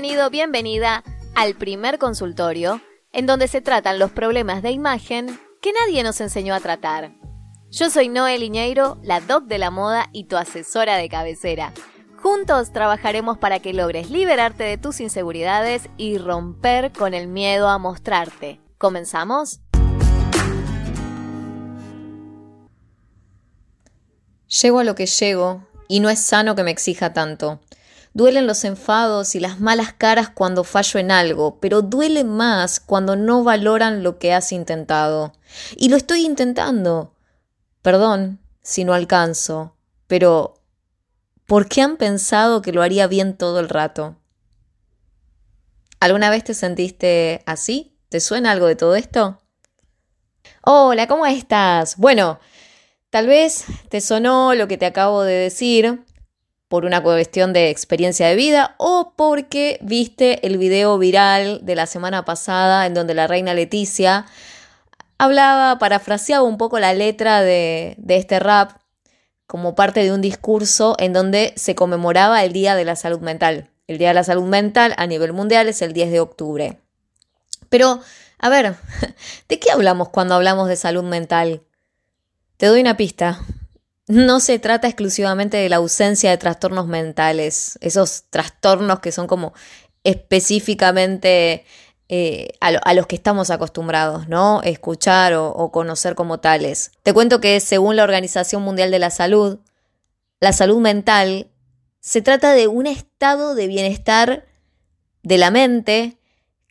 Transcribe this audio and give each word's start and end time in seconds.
Bienvenido, 0.00 0.30
bienvenida 0.30 1.02
al 1.34 1.56
primer 1.56 1.98
consultorio, 1.98 2.80
en 3.10 3.26
donde 3.26 3.48
se 3.48 3.60
tratan 3.60 3.98
los 3.98 4.12
problemas 4.12 4.62
de 4.62 4.70
imagen 4.70 5.40
que 5.60 5.72
nadie 5.72 6.04
nos 6.04 6.20
enseñó 6.20 6.54
a 6.54 6.60
tratar. 6.60 7.10
Yo 7.68 7.90
soy 7.90 8.08
Noel 8.08 8.44
Iñeiro, 8.44 9.00
la 9.02 9.20
doc 9.20 9.46
de 9.46 9.58
la 9.58 9.72
moda 9.72 10.08
y 10.12 10.28
tu 10.28 10.36
asesora 10.36 10.98
de 10.98 11.08
cabecera. 11.08 11.72
Juntos 12.22 12.72
trabajaremos 12.72 13.38
para 13.38 13.58
que 13.58 13.72
logres 13.72 14.08
liberarte 14.08 14.62
de 14.62 14.78
tus 14.78 15.00
inseguridades 15.00 15.88
y 15.96 16.18
romper 16.18 16.92
con 16.92 17.12
el 17.12 17.26
miedo 17.26 17.68
a 17.68 17.78
mostrarte. 17.78 18.60
¿Comenzamos? 18.78 19.62
Llego 24.62 24.78
a 24.78 24.84
lo 24.84 24.94
que 24.94 25.06
llego 25.06 25.66
y 25.88 25.98
no 25.98 26.08
es 26.08 26.20
sano 26.20 26.54
que 26.54 26.62
me 26.62 26.70
exija 26.70 27.12
tanto. 27.12 27.58
Duelen 28.18 28.48
los 28.48 28.64
enfados 28.64 29.36
y 29.36 29.38
las 29.38 29.60
malas 29.60 29.92
caras 29.92 30.28
cuando 30.28 30.64
fallo 30.64 30.98
en 30.98 31.12
algo, 31.12 31.60
pero 31.60 31.82
duele 31.82 32.24
más 32.24 32.80
cuando 32.80 33.14
no 33.14 33.44
valoran 33.44 34.02
lo 34.02 34.18
que 34.18 34.34
has 34.34 34.50
intentado. 34.50 35.34
Y 35.76 35.88
lo 35.88 35.96
estoy 35.96 36.26
intentando. 36.26 37.14
Perdón 37.80 38.40
si 38.60 38.82
no 38.82 38.92
alcanzo, 38.92 39.76
pero 40.08 40.54
¿por 41.46 41.68
qué 41.68 41.80
han 41.80 41.96
pensado 41.96 42.60
que 42.60 42.72
lo 42.72 42.82
haría 42.82 43.06
bien 43.06 43.36
todo 43.36 43.60
el 43.60 43.68
rato? 43.68 44.16
¿Alguna 46.00 46.28
vez 46.28 46.42
te 46.42 46.54
sentiste 46.54 47.44
así? 47.46 47.96
¿Te 48.08 48.18
suena 48.18 48.50
algo 48.50 48.66
de 48.66 48.74
todo 48.74 48.96
esto? 48.96 49.38
Hola, 50.64 51.06
¿cómo 51.06 51.24
estás? 51.24 51.96
Bueno, 51.98 52.40
tal 53.10 53.28
vez 53.28 53.64
te 53.88 54.00
sonó 54.00 54.54
lo 54.54 54.66
que 54.66 54.76
te 54.76 54.86
acabo 54.86 55.22
de 55.22 55.34
decir, 55.34 56.04
por 56.68 56.84
una 56.84 57.02
cuestión 57.02 57.52
de 57.52 57.70
experiencia 57.70 58.28
de 58.28 58.36
vida 58.36 58.74
o 58.78 59.14
porque 59.16 59.78
viste 59.82 60.46
el 60.46 60.58
video 60.58 60.98
viral 60.98 61.60
de 61.62 61.74
la 61.74 61.86
semana 61.86 62.24
pasada 62.24 62.86
en 62.86 62.94
donde 62.94 63.14
la 63.14 63.26
reina 63.26 63.54
Leticia 63.54 64.26
hablaba, 65.16 65.78
parafraseaba 65.78 66.44
un 66.44 66.58
poco 66.58 66.78
la 66.78 66.92
letra 66.92 67.40
de, 67.42 67.94
de 67.96 68.16
este 68.16 68.38
rap 68.38 68.72
como 69.46 69.74
parte 69.74 70.04
de 70.04 70.12
un 70.12 70.20
discurso 70.20 70.94
en 70.98 71.14
donde 71.14 71.54
se 71.56 71.74
conmemoraba 71.74 72.44
el 72.44 72.52
Día 72.52 72.74
de 72.74 72.84
la 72.84 72.96
Salud 72.96 73.20
Mental. 73.20 73.70
El 73.86 73.96
Día 73.96 74.08
de 74.08 74.14
la 74.14 74.24
Salud 74.24 74.44
Mental 74.44 74.94
a 74.98 75.06
nivel 75.06 75.32
mundial 75.32 75.68
es 75.68 75.80
el 75.80 75.94
10 75.94 76.10
de 76.10 76.20
octubre. 76.20 76.78
Pero, 77.70 78.00
a 78.38 78.48
ver, 78.50 78.76
¿de 79.48 79.58
qué 79.58 79.70
hablamos 79.70 80.10
cuando 80.10 80.34
hablamos 80.34 80.68
de 80.68 80.76
salud 80.76 81.02
mental? 81.02 81.62
Te 82.58 82.66
doy 82.66 82.82
una 82.82 82.98
pista 82.98 83.40
no 84.08 84.40
se 84.40 84.58
trata 84.58 84.88
exclusivamente 84.88 85.58
de 85.58 85.68
la 85.68 85.76
ausencia 85.76 86.30
de 86.30 86.38
trastornos 86.38 86.86
mentales, 86.86 87.78
esos 87.80 88.24
trastornos 88.30 89.00
que 89.00 89.12
son 89.12 89.26
como 89.26 89.52
específicamente 90.02 91.64
eh, 92.08 92.52
a, 92.60 92.94
los 92.94 93.06
que 93.06 93.16
estamos 93.16 93.50
acostumbrados, 93.50 94.28
¿no? 94.28 94.62
Escuchar 94.62 95.34
o, 95.34 95.50
o 95.50 95.70
conocer 95.70 96.14
como 96.14 96.40
tales. 96.40 96.92
Te 97.02 97.12
cuento 97.12 97.40
que 97.40 97.60
según 97.60 97.96
la 97.96 98.04
Organización 98.04 98.62
Mundial 98.62 98.90
de 98.90 98.98
la 98.98 99.10
Salud, 99.10 99.58
la 100.40 100.52
salud 100.54 100.78
mental 100.78 101.50
se 102.00 102.22
trata 102.22 102.52
de 102.54 102.66
un 102.66 102.86
estado 102.86 103.54
de 103.54 103.66
bienestar 103.66 104.46
de 105.22 105.36
la 105.36 105.50
mente 105.50 106.16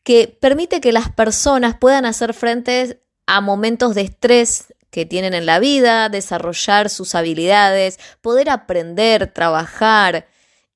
que 0.03 0.27
permite 0.27 0.81
que 0.81 0.91
las 0.91 1.11
personas 1.11 1.77
puedan 1.77 2.05
hacer 2.05 2.33
frente 2.33 3.03
a 3.27 3.41
momentos 3.41 3.93
de 3.93 4.01
estrés 4.01 4.73
que 4.89 5.05
tienen 5.05 5.33
en 5.33 5.45
la 5.45 5.59
vida, 5.59 6.09
desarrollar 6.09 6.89
sus 6.89 7.15
habilidades, 7.15 7.99
poder 8.21 8.49
aprender, 8.49 9.27
trabajar 9.27 10.27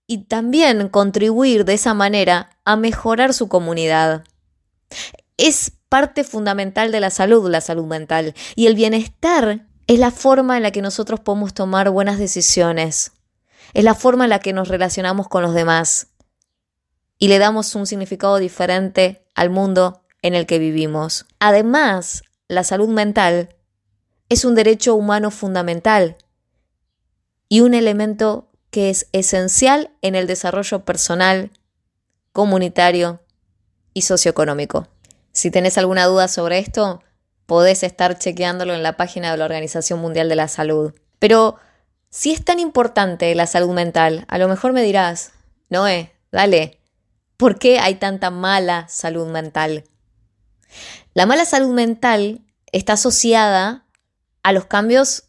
y 0.08 0.26
también 0.26 0.90
contribuir 0.90 1.66
de 1.66 1.73
esa 1.73 1.94
manera 1.94 2.50
a 2.66 2.76
mejorar 2.76 3.34
su 3.34 3.48
comunidad. 3.48 4.23
Es 5.38 5.72
parte 5.90 6.23
fundamental 6.23 6.91
de 6.91 7.00
la 7.00 7.09
salud, 7.09 7.50
la 7.50 7.62
salud 7.62 7.86
mental, 7.86 8.34
y 8.56 8.68
el 8.68 8.75
bienestar 8.75 9.68
es 9.88 10.00
la 10.00 10.12
forma 10.12 10.57
en 10.57 10.63
la 10.63 10.72
que 10.72 10.81
nosotros 10.81 11.19
podemos 11.19 11.53
tomar 11.53 11.90
buenas 11.90 12.18
decisiones, 12.18 13.13
es 13.74 13.84
la 13.84 13.96
forma 13.96 14.25
en 14.25 14.30
la 14.30 14.40
que 14.40 14.53
nos 14.53 14.68
relacionamos 14.68 15.28
con 15.28 15.44
los 15.44 15.53
demás 15.53 16.07
y 17.18 17.28
le 17.28 17.38
damos 17.38 17.75
un 17.75 17.86
significado 17.86 18.38
diferente 18.38 19.24
al 19.36 19.50
mundo 19.52 20.02
en 20.22 20.34
el 20.34 20.46
que 20.46 20.59
vivimos. 20.59 21.25
Además, 21.40 22.24
la 22.47 22.63
salud 22.63 22.90
mental 22.90 23.56
es 24.31 24.46
un 24.46 24.56
derecho 24.56 24.96
humano 24.96 25.30
fundamental 25.30 26.16
y 27.50 27.59
un 27.59 27.74
elemento 27.74 28.47
que 28.69 28.90
es 28.90 29.08
esencial 29.12 29.92
en 30.02 30.16
el 30.16 30.25
desarrollo 30.25 30.86
personal, 30.86 31.52
comunitario 32.31 33.19
y 33.94 34.03
socioeconómico. 34.03 34.88
Si 35.34 35.52
tenés 35.52 35.78
alguna 35.78 36.06
duda 36.06 36.30
sobre 36.30 36.59
esto, 36.59 37.03
podés 37.46 37.84
estar 37.84 38.18
chequeándolo 38.18 38.74
en 38.74 38.84
la 38.84 38.96
página 38.96 39.31
de 39.31 39.38
la 39.38 39.44
Organización 39.44 40.00
Mundial 40.00 40.30
de 40.30 40.38
la 40.38 40.48
Salud. 40.48 40.94
Pero 41.19 41.58
si 42.09 42.31
es 42.31 42.46
tan 42.46 42.59
importante 42.59 43.36
la 43.36 43.48
salud 43.48 43.74
mental, 43.74 44.24
a 44.30 44.38
lo 44.38 44.48
mejor 44.48 44.72
me 44.72 44.81
dirás, 44.81 45.34
Noé, 45.69 46.13
dale, 46.31 46.80
¿por 47.36 47.59
qué 47.59 47.80
hay 47.80 47.96
tanta 47.96 48.30
mala 48.30 48.88
salud 48.88 49.28
mental? 49.28 49.84
La 51.13 51.25
mala 51.25 51.44
salud 51.44 51.74
mental 51.74 52.40
está 52.72 52.94
asociada 52.94 53.84
a 54.44 54.52
los 54.52 54.66
cambios 54.66 55.25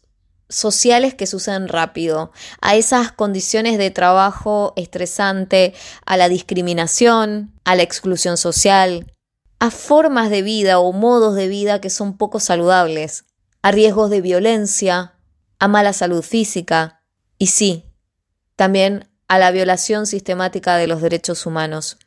sociales 0.49 1.13
que 1.13 1.27
suceden 1.27 1.67
rápido, 1.67 2.31
a 2.61 2.75
esas 2.75 3.11
condiciones 3.11 3.77
de 3.77 3.91
trabajo 3.91 4.73
estresante, 4.75 5.73
a 6.05 6.17
la 6.17 6.29
discriminación, 6.29 7.53
a 7.65 7.75
la 7.75 7.83
exclusión 7.83 8.37
social, 8.37 9.11
a 9.59 9.71
formas 9.71 10.29
de 10.29 10.41
vida 10.41 10.79
o 10.79 10.91
modos 10.91 11.35
de 11.35 11.47
vida 11.47 11.81
que 11.81 11.89
son 11.89 12.17
poco 12.17 12.39
saludables, 12.39 13.25
a 13.61 13.71
riesgos 13.71 14.09
de 14.09 14.21
violencia, 14.21 15.13
a 15.59 15.67
mala 15.67 15.93
salud 15.93 16.21
física 16.21 17.01
y 17.37 17.47
sí, 17.47 17.85
también 18.55 19.09
a 19.27 19.39
la 19.39 19.51
violación 19.51 20.05
sistemática 20.05 20.75
de 20.75 20.87
los 20.87 21.01
derechos 21.01 21.45
humanos. 21.45 21.97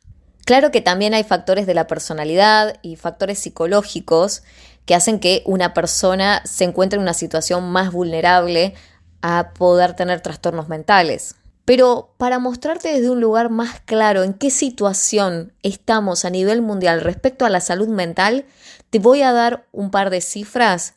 Claro 0.45 0.71
que 0.71 0.79
también 0.79 1.13
hay 1.13 1.23
factores 1.25 1.67
de 1.67 1.73
la 1.73 1.87
personalidad 1.87 2.77
y 2.81 2.95
factores 2.95 3.39
psicológicos 3.39 4.43
que 4.87 4.95
hacen 4.95 5.19
que 5.19 5.43
una 5.45 5.73
persona 5.73 6.41
se 6.45 6.63
encuentre 6.63 6.95
en 6.95 7.03
una 7.03 7.13
situación 7.13 7.69
más 7.71 7.91
vulnerable 7.91 8.73
a 9.21 9.51
poder 9.53 9.93
tener 9.95 10.21
trastornos 10.21 10.69
mentales. 10.69 11.35
Pero 11.65 12.15
para 12.17 12.39
mostrarte 12.39 12.93
desde 12.93 13.09
un 13.09 13.19
lugar 13.19 13.49
más 13.49 13.81
claro 13.81 14.23
en 14.23 14.33
qué 14.33 14.49
situación 14.49 15.51
estamos 15.61 16.23
a 16.23 16.29
nivel 16.29 16.61
mundial 16.61 17.01
respecto 17.01 17.45
a 17.45 17.49
la 17.49 17.59
salud 17.59 17.89
mental, 17.89 18.45
te 18.89 18.99
voy 18.99 19.23
a 19.23 19.33
dar 19.33 19.67
un 19.73 19.91
par 19.91 20.09
de 20.09 20.21
cifras 20.21 20.93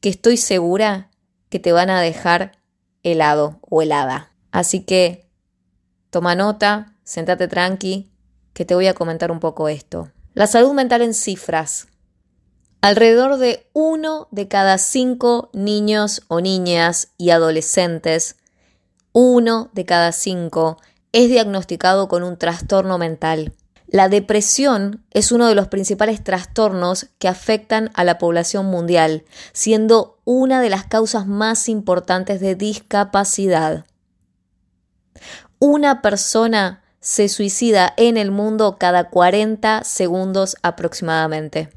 que 0.00 0.08
estoy 0.08 0.36
segura 0.36 1.10
que 1.48 1.58
te 1.58 1.72
van 1.72 1.90
a 1.90 2.00
dejar 2.00 2.52
helado 3.02 3.58
o 3.68 3.82
helada. 3.82 4.30
Así 4.52 4.84
que 4.84 5.28
toma 6.10 6.36
nota, 6.36 6.94
sentate 7.02 7.48
tranqui, 7.48 8.08
que 8.52 8.64
te 8.64 8.76
voy 8.76 8.86
a 8.86 8.94
comentar 8.94 9.32
un 9.32 9.40
poco 9.40 9.68
esto. 9.68 10.12
La 10.34 10.46
salud 10.46 10.72
mental 10.74 11.02
en 11.02 11.14
cifras. 11.14 11.88
Alrededor 12.80 13.38
de 13.38 13.66
uno 13.72 14.28
de 14.30 14.48
cada 14.48 14.78
cinco 14.78 15.50
niños 15.52 16.22
o 16.28 16.40
niñas 16.40 17.08
y 17.18 17.30
adolescentes, 17.30 18.36
uno 19.12 19.70
de 19.72 19.84
cada 19.84 20.12
cinco, 20.12 20.76
es 21.12 21.28
diagnosticado 21.28 22.08
con 22.08 22.22
un 22.22 22.36
trastorno 22.36 22.98
mental. 22.98 23.54
La 23.88 24.08
depresión 24.08 25.04
es 25.12 25.32
uno 25.32 25.46
de 25.46 25.54
los 25.54 25.68
principales 25.68 26.22
trastornos 26.22 27.06
que 27.18 27.28
afectan 27.28 27.90
a 27.94 28.04
la 28.04 28.18
población 28.18 28.66
mundial, 28.66 29.24
siendo 29.52 30.18
una 30.24 30.60
de 30.60 30.70
las 30.70 30.86
causas 30.86 31.26
más 31.26 31.68
importantes 31.68 32.40
de 32.40 32.56
discapacidad. 32.56 33.86
Una 35.58 36.02
persona 36.02 36.82
se 37.00 37.28
suicida 37.28 37.94
en 37.96 38.16
el 38.16 38.32
mundo 38.32 38.76
cada 38.78 39.08
40 39.08 39.84
segundos 39.84 40.56
aproximadamente. 40.62 41.70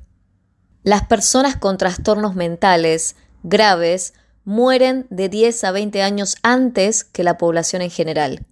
Las 0.83 1.05
personas 1.05 1.57
con 1.57 1.77
trastornos 1.77 2.35
mentales 2.35 3.15
graves 3.43 4.13
mueren 4.45 5.05
de 5.09 5.27
10 5.27 5.63
a 5.65 5.71
20 5.71 6.01
años 6.01 6.37
antes 6.41 7.03
que 7.03 7.23
la 7.23 7.37
población 7.37 7.81
en 7.81 7.91
general. 7.91 8.45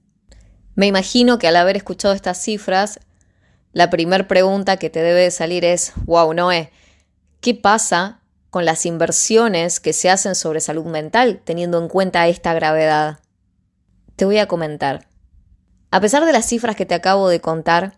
Me 0.75 0.87
imagino 0.87 1.39
que 1.39 1.47
al 1.47 1.55
haber 1.55 1.77
escuchado 1.77 2.13
estas 2.13 2.41
cifras, 2.41 2.99
la 3.71 3.89
primera 3.89 4.27
pregunta 4.27 4.77
que 4.77 4.89
te 4.89 5.01
debe 5.01 5.31
salir 5.31 5.63
es, 5.65 5.93
wow, 6.05 6.33
Noé, 6.33 6.71
¿qué 7.41 7.55
pasa 7.55 8.19
con 8.49 8.65
las 8.65 8.85
inversiones 8.85 9.79
que 9.79 9.93
se 9.93 10.09
hacen 10.09 10.35
sobre 10.35 10.59
salud 10.59 10.85
mental 10.85 11.41
teniendo 11.43 11.81
en 11.81 11.87
cuenta 11.87 12.27
esta 12.27 12.53
gravedad? 12.53 13.19
Te 14.15 14.25
voy 14.25 14.37
a 14.37 14.47
comentar. 14.47 15.07
A 15.91 16.01
pesar 16.01 16.25
de 16.25 16.33
las 16.33 16.45
cifras 16.45 16.75
que 16.75 16.85
te 16.85 16.95
acabo 16.95 17.29
de 17.29 17.39
contar, 17.39 17.97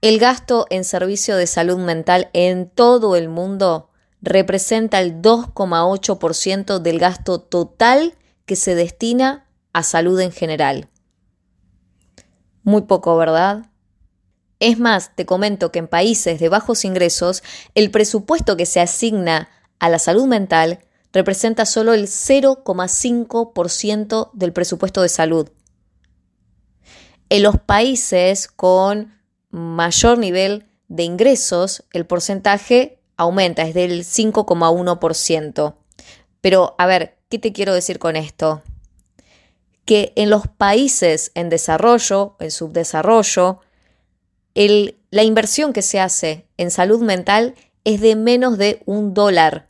el 0.00 0.18
gasto 0.18 0.66
en 0.70 0.84
servicio 0.84 1.36
de 1.36 1.46
salud 1.46 1.76
mental 1.78 2.30
en 2.32 2.70
todo 2.70 3.16
el 3.16 3.28
mundo 3.28 3.90
representa 4.20 5.00
el 5.00 5.20
2,8% 5.20 6.78
del 6.78 6.98
gasto 6.98 7.40
total 7.40 8.14
que 8.46 8.56
se 8.56 8.74
destina 8.74 9.46
a 9.72 9.82
salud 9.82 10.18
en 10.20 10.32
general. 10.32 10.88
Muy 12.62 12.82
poco, 12.82 13.16
¿verdad? 13.16 13.66
Es 14.60 14.78
más, 14.78 15.14
te 15.14 15.26
comento 15.26 15.72
que 15.72 15.78
en 15.78 15.88
países 15.88 16.40
de 16.40 16.48
bajos 16.48 16.84
ingresos, 16.84 17.42
el 17.74 17.90
presupuesto 17.90 18.56
que 18.56 18.66
se 18.66 18.80
asigna 18.80 19.48
a 19.78 19.88
la 19.88 19.98
salud 19.98 20.26
mental 20.26 20.80
representa 21.12 21.64
solo 21.64 21.92
el 21.92 22.08
0,5% 22.08 24.30
del 24.32 24.52
presupuesto 24.52 25.02
de 25.02 25.08
salud. 25.08 25.50
En 27.30 27.42
los 27.42 27.58
países 27.58 28.48
con 28.48 29.17
mayor 29.50 30.18
nivel 30.18 30.66
de 30.88 31.02
ingresos, 31.02 31.84
el 31.92 32.06
porcentaje 32.06 32.98
aumenta, 33.16 33.62
es 33.62 33.74
del 33.74 34.04
5,1%. 34.04 35.74
Pero, 36.40 36.74
a 36.78 36.86
ver, 36.86 37.18
¿qué 37.28 37.38
te 37.38 37.52
quiero 37.52 37.74
decir 37.74 37.98
con 37.98 38.16
esto? 38.16 38.62
Que 39.84 40.12
en 40.16 40.30
los 40.30 40.46
países 40.46 41.32
en 41.34 41.48
desarrollo, 41.48 42.36
en 42.38 42.50
subdesarrollo, 42.50 43.60
la 44.54 45.22
inversión 45.22 45.72
que 45.72 45.82
se 45.82 46.00
hace 46.00 46.46
en 46.56 46.70
salud 46.70 47.02
mental 47.02 47.54
es 47.84 48.00
de 48.00 48.16
menos 48.16 48.58
de 48.58 48.82
un 48.86 49.14
dólar 49.14 49.68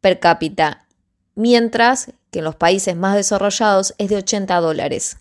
per 0.00 0.20
cápita, 0.20 0.86
mientras 1.34 2.12
que 2.30 2.40
en 2.40 2.44
los 2.44 2.56
países 2.56 2.96
más 2.96 3.14
desarrollados 3.14 3.94
es 3.98 4.08
de 4.10 4.16
80 4.16 4.60
dólares. 4.60 5.18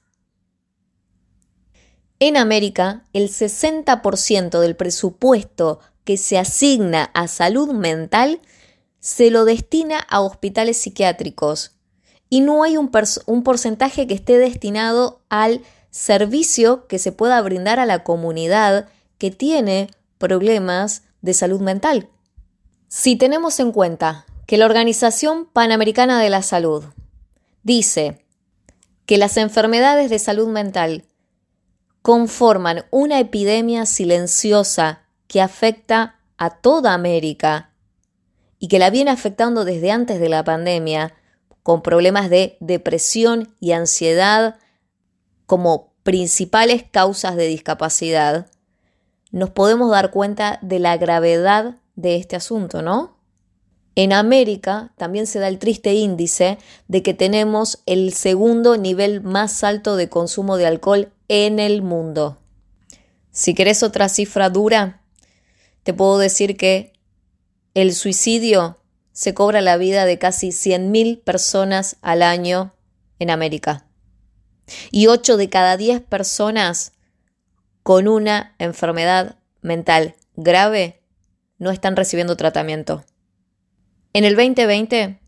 En 2.20 2.38
América, 2.38 3.04
el 3.14 3.30
60% 3.30 4.60
del 4.60 4.76
presupuesto 4.76 5.80
que 6.06 6.18
se 6.18 6.38
asigna 6.38 7.12
a 7.14 7.28
salud 7.28 7.74
mental 7.74 8.40
se 9.00 9.32
lo 9.32 9.44
destina 9.44 10.00
a 10.00 10.22
hospitales 10.22 10.78
psiquiátricos 10.78 11.72
y 12.30 12.42
no 12.42 12.64
hay 12.64 12.78
un, 12.78 12.90
un, 13.26 13.44
porcentaje 13.44 14.08
que 14.08 14.14
esté 14.14 14.38
destinado 14.38 15.22
al 15.30 15.62
servicio 15.92 16.88
que 16.88 17.00
se 17.00 17.12
pueda 17.12 17.42
brindar 17.42 17.80
a 17.80 17.86
la 17.86 18.04
comunidad 18.04 18.88
que 19.18 19.32
tiene 19.32 19.90
problemas 20.18 21.04
de 21.22 21.34
salud 21.34 21.62
mental. 21.62 22.10
Si 22.88 23.16
tenemos 23.16 23.60
en 23.60 23.72
cuenta 23.72 24.26
que 24.48 24.58
la 24.58 24.66
Organización 24.66 25.46
Panamericana 25.46 26.22
de 26.22 26.30
la 26.30 26.42
Salud 26.42 26.86
dice 27.64 28.26
que 29.06 29.18
las 29.18 29.38
enfermedades 29.38 30.10
de 30.10 30.20
salud 30.20 30.48
mental 30.48 31.06
conforman 32.06 32.86
una 32.92 33.20
epidemia 33.20 33.88
silenciosa 33.88 35.02
que 35.26 35.42
afecta 35.42 36.20
a 36.38 36.52
toda 36.52 36.94
América 36.94 37.72
y 38.60 38.68
que 38.68 38.78
la 38.78 38.92
viene 38.92 39.10
afectando 39.10 39.66
desde 39.66 39.90
antes 39.90 40.20
de 40.20 40.30
la 40.30 40.44
pandemia, 40.44 41.16
con 41.64 41.82
problemas 41.82 42.30
de 42.30 42.58
depresión 42.60 43.56
y 43.60 43.72
ansiedad 43.72 44.58
como 45.48 45.96
principales 46.04 46.84
causas 46.84 47.38
de 47.38 47.48
discapacidad, 47.48 48.52
nos 49.32 49.50
podemos 49.50 49.90
dar 49.90 50.12
cuenta 50.12 50.60
de 50.62 50.78
la 50.78 50.98
gravedad 50.98 51.78
de 51.96 52.18
este 52.18 52.36
asunto, 52.36 52.84
¿no? 52.84 53.18
En 53.96 54.14
América 54.14 54.94
también 54.96 55.26
se 55.26 55.40
da 55.40 55.48
el 55.48 55.58
triste 55.58 55.96
índice 55.96 56.60
de 56.88 57.02
que 57.02 57.16
tenemos 57.16 57.82
el 57.88 58.14
segundo 58.14 58.78
nivel 58.78 59.22
más 59.22 59.64
alto 59.64 59.96
de 59.96 60.08
consumo 60.08 60.58
de 60.58 60.68
alcohol 60.68 61.12
en 61.28 61.60
el 61.60 61.82
mundo. 61.82 62.40
Si 63.32 63.54
querés 63.54 63.84
otra 63.84 64.10
cifra 64.10 64.50
dura, 64.50 65.02
te 65.84 65.94
puedo 65.94 66.18
decir 66.18 66.58
que 66.58 66.94
el 67.74 67.94
suicidio 67.94 68.80
se 69.12 69.34
cobra 69.34 69.62
la 69.62 69.78
vida 69.78 70.06
de 70.06 70.18
casi 70.18 70.50
100.000 70.50 71.22
personas 71.24 71.98
al 72.02 72.22
año 72.22 72.74
en 73.20 73.30
América. 73.30 73.86
Y 74.92 75.08
8 75.08 75.38
de 75.38 75.50
cada 75.50 75.78
10 75.78 76.02
personas 76.02 76.94
con 77.84 78.08
una 78.08 78.56
enfermedad 78.58 79.38
mental 79.62 80.16
grave 80.36 81.02
no 81.58 81.72
están 81.72 81.96
recibiendo 81.96 82.36
tratamiento. 82.36 83.06
En 84.14 84.24
el 84.24 84.36
2020, 84.36 85.20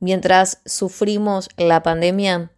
mientras 0.00 0.60
sufrimos 0.64 1.48
la 1.56 1.82
pandemia, 1.82 2.50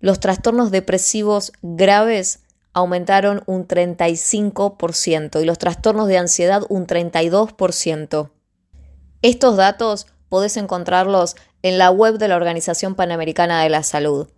los 0.00 0.20
trastornos 0.20 0.70
depresivos 0.70 1.52
graves 1.62 2.40
aumentaron 2.72 3.42
un 3.46 3.66
35% 3.66 5.40
y 5.40 5.44
los 5.46 5.58
trastornos 5.58 6.08
de 6.08 6.18
ansiedad 6.18 6.62
un 6.68 6.86
32%. 6.86 8.30
Estos 9.22 9.56
datos 9.56 10.06
podés 10.28 10.56
encontrarlos 10.56 11.36
en 11.62 11.78
la 11.78 11.90
web 11.90 12.18
de 12.18 12.28
la 12.28 12.36
Organización 12.36 12.94
Panamericana 12.94 13.62
de 13.62 13.70
la 13.70 13.82
Salud. 13.82 14.28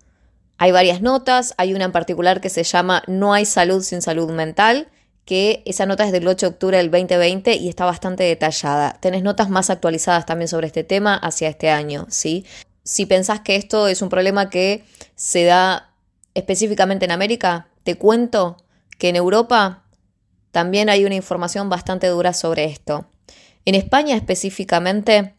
Hay 0.56 0.72
varias 0.72 1.02
notas, 1.02 1.55
hay 1.56 1.75
una 1.75 1.84
en 1.84 1.93
particular 1.93 2.40
que 2.40 2.49
se 2.49 2.64
llama 2.64 3.02
No 3.06 3.32
hay 3.34 3.44
salud 3.44 3.82
sin 3.82 4.02
salud 4.02 4.31
mental, 4.31 4.88
que 5.25 5.62
esa 5.66 5.84
nota 5.84 6.04
es 6.04 6.12
del 6.12 6.26
8 6.26 6.46
de 6.46 6.50
octubre 6.52 6.76
del 6.78 6.90
2020 6.90 7.56
y 7.56 7.69
está 7.69 7.84
bastante 7.84 8.25
detallada. 8.25 8.96
Tenés 9.00 9.22
notas 9.22 9.50
más 9.50 9.69
actualizadas 9.69 10.25
también 10.26 10.49
sobre 10.49 10.69
este 10.69 10.84
tema 10.84 11.16
hacia 11.16 11.49
este 11.49 11.70
año, 11.70 12.06
¿sí? 12.08 12.46
Si 12.88 13.05
pensás 13.05 13.40
que 13.40 13.56
esto 13.56 13.87
es 13.87 14.00
un 14.00 14.08
problema 14.08 14.49
que 14.49 14.82
se 15.14 15.44
da 15.44 15.93
específicamente 16.32 17.05
en 17.05 17.11
América, 17.11 17.69
te 17.85 17.96
cuento 17.99 18.56
que 18.96 19.11
en 19.11 19.17
Europa 19.17 19.85
también 20.52 20.88
hay 20.88 21.05
una 21.05 21.14
información 21.14 21.69
bastante 21.69 22.06
dura 22.06 22.32
sobre 22.32 22.64
esto. 22.64 23.05
En 23.67 23.75
España 23.75 24.17
específicamente 24.17 25.35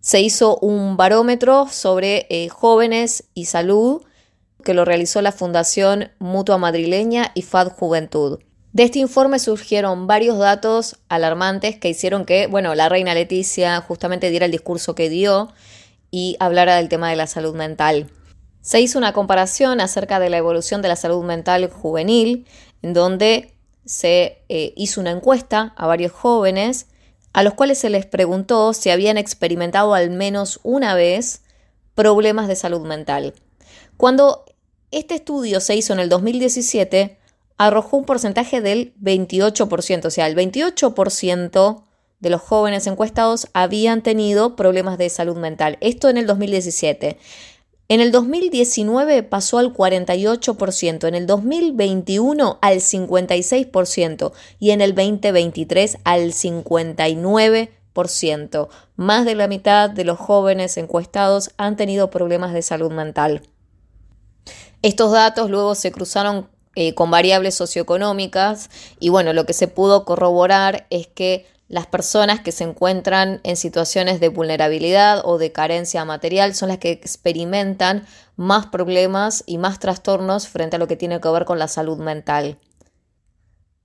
se 0.00 0.22
hizo 0.22 0.58
un 0.58 0.96
barómetro 0.96 1.68
sobre 1.68 2.26
eh, 2.28 2.48
jóvenes 2.48 3.28
y 3.34 3.44
salud 3.44 4.02
que 4.64 4.74
lo 4.74 4.84
realizó 4.84 5.22
la 5.22 5.30
Fundación 5.30 6.10
Mutua 6.18 6.58
Madrileña 6.58 7.30
y 7.34 7.42
FAD 7.42 7.68
Juventud. 7.68 8.40
De 8.72 8.82
este 8.82 8.98
informe 8.98 9.38
surgieron 9.38 10.08
varios 10.08 10.36
datos 10.36 10.96
alarmantes 11.08 11.78
que 11.78 11.90
hicieron 11.90 12.24
que, 12.24 12.48
bueno, 12.48 12.74
la 12.74 12.88
reina 12.88 13.14
Leticia 13.14 13.80
justamente 13.82 14.30
diera 14.30 14.46
el 14.46 14.50
discurso 14.50 14.96
que 14.96 15.08
dio 15.08 15.52
y 16.14 16.36
hablara 16.38 16.76
del 16.76 16.88
tema 16.88 17.10
de 17.10 17.16
la 17.16 17.26
salud 17.26 17.56
mental. 17.56 18.08
Se 18.60 18.80
hizo 18.80 18.98
una 18.98 19.12
comparación 19.12 19.80
acerca 19.80 20.20
de 20.20 20.30
la 20.30 20.36
evolución 20.36 20.80
de 20.80 20.86
la 20.86 20.94
salud 20.94 21.24
mental 21.24 21.68
juvenil, 21.68 22.46
en 22.82 22.94
donde 22.94 23.52
se 23.84 24.44
eh, 24.48 24.72
hizo 24.76 25.00
una 25.00 25.10
encuesta 25.10 25.74
a 25.76 25.88
varios 25.88 26.12
jóvenes 26.12 26.86
a 27.32 27.42
los 27.42 27.54
cuales 27.54 27.78
se 27.78 27.90
les 27.90 28.06
preguntó 28.06 28.74
si 28.74 28.90
habían 28.90 29.18
experimentado 29.18 29.92
al 29.92 30.10
menos 30.10 30.60
una 30.62 30.94
vez 30.94 31.42
problemas 31.96 32.46
de 32.46 32.54
salud 32.54 32.86
mental. 32.86 33.34
Cuando 33.96 34.44
este 34.92 35.16
estudio 35.16 35.58
se 35.58 35.74
hizo 35.74 35.94
en 35.94 35.98
el 35.98 36.08
2017, 36.08 37.18
arrojó 37.58 37.96
un 37.96 38.04
porcentaje 38.04 38.60
del 38.60 38.94
28%, 39.02 40.04
o 40.06 40.10
sea, 40.10 40.28
el 40.28 40.36
28% 40.36 41.82
de 42.20 42.30
los 42.30 42.40
jóvenes 42.40 42.86
encuestados 42.86 43.48
habían 43.52 44.02
tenido 44.02 44.56
problemas 44.56 44.96
de 44.98 45.10
salud 45.10 45.36
mental. 45.36 45.76
Esto 45.80 46.08
en 46.08 46.16
el 46.16 46.26
2017. 46.26 47.18
En 47.88 48.00
el 48.00 48.12
2019 48.12 49.24
pasó 49.24 49.58
al 49.58 49.74
48%, 49.74 51.06
en 51.06 51.14
el 51.14 51.26
2021 51.26 52.58
al 52.62 52.78
56% 52.78 54.32
y 54.58 54.70
en 54.70 54.80
el 54.80 54.94
2023 54.94 55.98
al 56.04 56.32
59%. 56.32 58.68
Más 58.96 59.26
de 59.26 59.34
la 59.34 59.48
mitad 59.48 59.90
de 59.90 60.04
los 60.04 60.18
jóvenes 60.18 60.78
encuestados 60.78 61.50
han 61.58 61.76
tenido 61.76 62.08
problemas 62.08 62.54
de 62.54 62.62
salud 62.62 62.90
mental. 62.90 63.42
Estos 64.80 65.12
datos 65.12 65.50
luego 65.50 65.74
se 65.74 65.92
cruzaron 65.92 66.48
eh, 66.76 66.94
con 66.94 67.10
variables 67.10 67.54
socioeconómicas 67.54 68.68
y 68.98 69.10
bueno, 69.10 69.32
lo 69.32 69.46
que 69.46 69.52
se 69.52 69.68
pudo 69.68 70.04
corroborar 70.04 70.86
es 70.88 71.06
que 71.06 71.46
las 71.74 71.88
personas 71.88 72.38
que 72.38 72.52
se 72.52 72.62
encuentran 72.62 73.40
en 73.42 73.56
situaciones 73.56 74.20
de 74.20 74.28
vulnerabilidad 74.28 75.22
o 75.24 75.38
de 75.38 75.50
carencia 75.50 76.04
material 76.04 76.54
son 76.54 76.68
las 76.68 76.78
que 76.78 76.92
experimentan 76.92 78.06
más 78.36 78.66
problemas 78.66 79.42
y 79.44 79.58
más 79.58 79.80
trastornos 79.80 80.46
frente 80.46 80.76
a 80.76 80.78
lo 80.78 80.86
que 80.86 80.94
tiene 80.94 81.20
que 81.20 81.28
ver 81.30 81.44
con 81.44 81.58
la 81.58 81.66
salud 81.66 81.98
mental. 81.98 82.58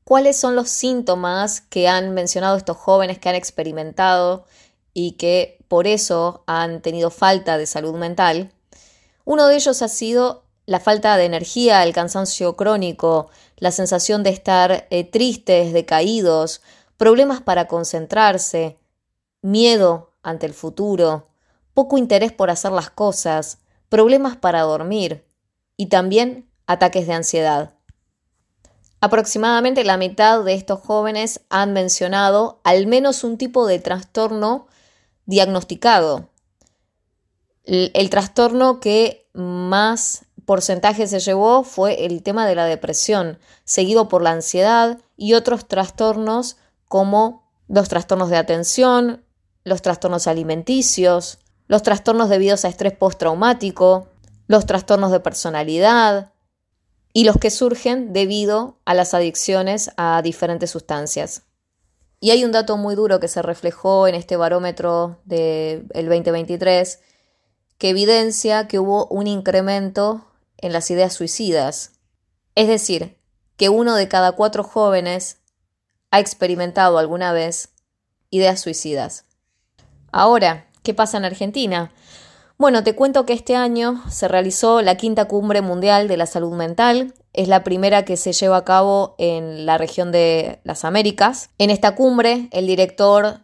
¿Cuáles 0.04 0.38
son 0.38 0.56
los 0.56 0.70
síntomas 0.70 1.62
que 1.62 1.88
han 1.88 2.14
mencionado 2.14 2.58
estos 2.58 2.78
jóvenes 2.78 3.18
que 3.18 3.30
han 3.30 3.34
experimentado 3.34 4.46
y 4.94 5.14
que 5.14 5.58
por 5.68 5.88
eso 5.88 6.44
han 6.46 6.84
tenido 6.84 7.10
falta 7.10 7.58
de 7.58 7.66
salud 7.66 7.96
mental? 7.96 8.52
Uno 9.26 9.48
de 9.48 9.56
ellos 9.56 9.82
ha 9.82 9.88
sido 9.88 10.44
la 10.68 10.80
falta 10.80 11.18
de 11.18 11.26
energía, 11.26 11.82
el 11.82 11.94
cansancio 11.94 12.56
crónico, 12.56 13.32
la 13.58 13.72
sensación 13.72 14.22
de 14.22 14.30
estar 14.30 14.86
eh, 14.92 15.04
tristes, 15.06 15.74
decaídos, 15.74 16.62
problemas 17.00 17.42
para 17.42 17.70
concentrarse, 17.70 18.78
miedo 19.42 20.12
ante 20.22 20.46
el 20.46 20.54
futuro, 20.54 21.30
poco 21.74 21.98
interés 21.98 22.34
por 22.34 22.50
hacer 22.50 22.74
las 22.74 22.90
cosas, 22.90 23.60
problemas 23.88 24.36
para 24.36 24.64
dormir 24.64 25.26
y 25.78 25.86
también 25.86 26.52
ataques 26.68 27.08
de 27.08 27.14
ansiedad. 27.14 27.74
Aproximadamente 29.00 29.86
la 29.86 29.96
mitad 29.96 30.44
de 30.44 30.54
estos 30.54 30.82
jóvenes 30.82 31.40
han 31.50 31.72
mencionado 31.72 32.60
al 32.66 32.86
menos 32.86 33.24
un 33.24 33.38
tipo 33.38 33.66
de 33.66 33.80
trastorno 33.80 34.68
diagnosticado. 35.26 36.28
El, 37.64 38.10
trastorno 38.10 38.82
que 38.82 39.30
más 39.32 40.26
porcentaje 40.44 41.08
se 41.08 41.22
llevó 41.22 41.64
fue 41.64 42.06
el 42.06 42.24
tema 42.24 42.46
de 42.46 42.56
la 42.56 42.66
depresión, 42.66 43.40
seguido 43.64 44.10
por 44.10 44.22
la 44.22 44.32
ansiedad 44.32 45.00
y 45.16 45.34
otros 45.36 45.66
trastornos 45.66 46.58
como 46.90 47.50
los 47.70 47.88
trastornos 47.88 48.30
de 48.30 48.36
atención, 48.36 49.24
los 49.64 49.82
trastornos 49.82 50.28
alimenticios, 50.28 51.38
los 51.68 51.84
trastornos 51.84 52.28
debidos 52.28 52.66
a 52.66 52.68
estrés 52.68 52.94
postraumático, 52.94 54.10
los 54.48 54.66
trastornos 54.66 55.12
de 55.12 55.20
personalidad 55.22 56.34
y 57.14 57.24
los 57.24 57.38
que 57.38 57.52
surgen 57.52 58.12
debido 58.12 58.80
a 58.86 58.96
las 58.96 59.14
adicciones 59.14 59.92
a 59.96 60.22
diferentes 60.24 60.72
sustancias. 60.72 61.44
Y 62.20 62.32
hay 62.32 62.44
un 62.44 62.52
dato 62.52 62.76
muy 62.76 62.96
duro 62.96 63.20
que 63.20 63.28
se 63.28 63.42
reflejó 63.42 64.08
en 64.08 64.16
este 64.16 64.36
barómetro 64.36 65.20
del 65.24 65.88
2023 65.94 67.00
que 67.78 67.90
evidencia 67.90 68.68
que 68.68 68.80
hubo 68.80 69.06
un 69.08 69.28
incremento 69.28 70.26
en 70.58 70.74
las 70.74 70.90
ideas 70.92 71.14
suicidas. 71.14 71.94
Es 72.56 72.68
decir, 72.68 73.18
que 73.56 73.70
uno 73.70 73.96
de 73.96 74.08
cada 74.08 74.34
cuatro 74.34 74.64
jóvenes 74.64 75.39
ha 76.12 76.20
experimentado 76.20 76.98
alguna 76.98 77.32
vez 77.34 77.70
ideas 78.30 78.60
suicidas. 78.60 79.26
Ahora, 80.12 80.68
¿qué 80.84 80.94
pasa 80.94 81.18
en 81.18 81.26
Argentina? 81.26 81.92
Bueno, 82.58 82.84
te 82.84 82.94
cuento 82.94 83.26
que 83.26 83.34
este 83.34 83.56
año 83.56 84.04
se 84.10 84.28
realizó 84.28 84.82
la 84.82 84.96
quinta 84.96 85.26
cumbre 85.26 85.62
mundial 85.62 86.08
de 86.08 86.18
la 86.18 86.26
salud 86.26 86.54
mental. 86.54 87.14
Es 87.32 87.48
la 87.48 87.64
primera 87.64 88.04
que 88.04 88.18
se 88.18 88.34
lleva 88.34 88.58
a 88.58 88.66
cabo 88.66 89.16
en 89.18 89.66
la 89.66 89.78
región 89.78 90.12
de 90.12 90.60
las 90.66 90.84
Américas. 90.84 91.52
En 91.58 91.70
esta 91.70 91.96
cumbre, 91.96 92.50
el 92.52 92.68
director 92.68 93.40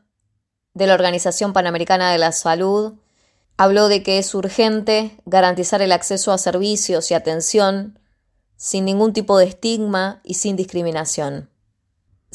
de 0.74 0.88
la 0.88 0.96
Organización 0.96 1.54
Panamericana 1.54 2.12
de 2.12 2.18
la 2.18 2.34
Salud 2.34 2.96
habló 3.56 3.88
de 3.88 4.04
que 4.04 4.18
es 4.18 4.36
urgente 4.36 5.18
garantizar 5.26 5.82
el 5.82 5.94
acceso 5.94 6.34
a 6.34 6.38
servicios 6.38 7.10
y 7.10 7.14
atención 7.14 8.00
sin 8.58 8.84
ningún 8.84 9.14
tipo 9.14 9.38
de 9.38 9.46
estigma 9.46 10.20
y 10.24 10.34
sin 10.34 10.58
discriminación. 10.58 11.50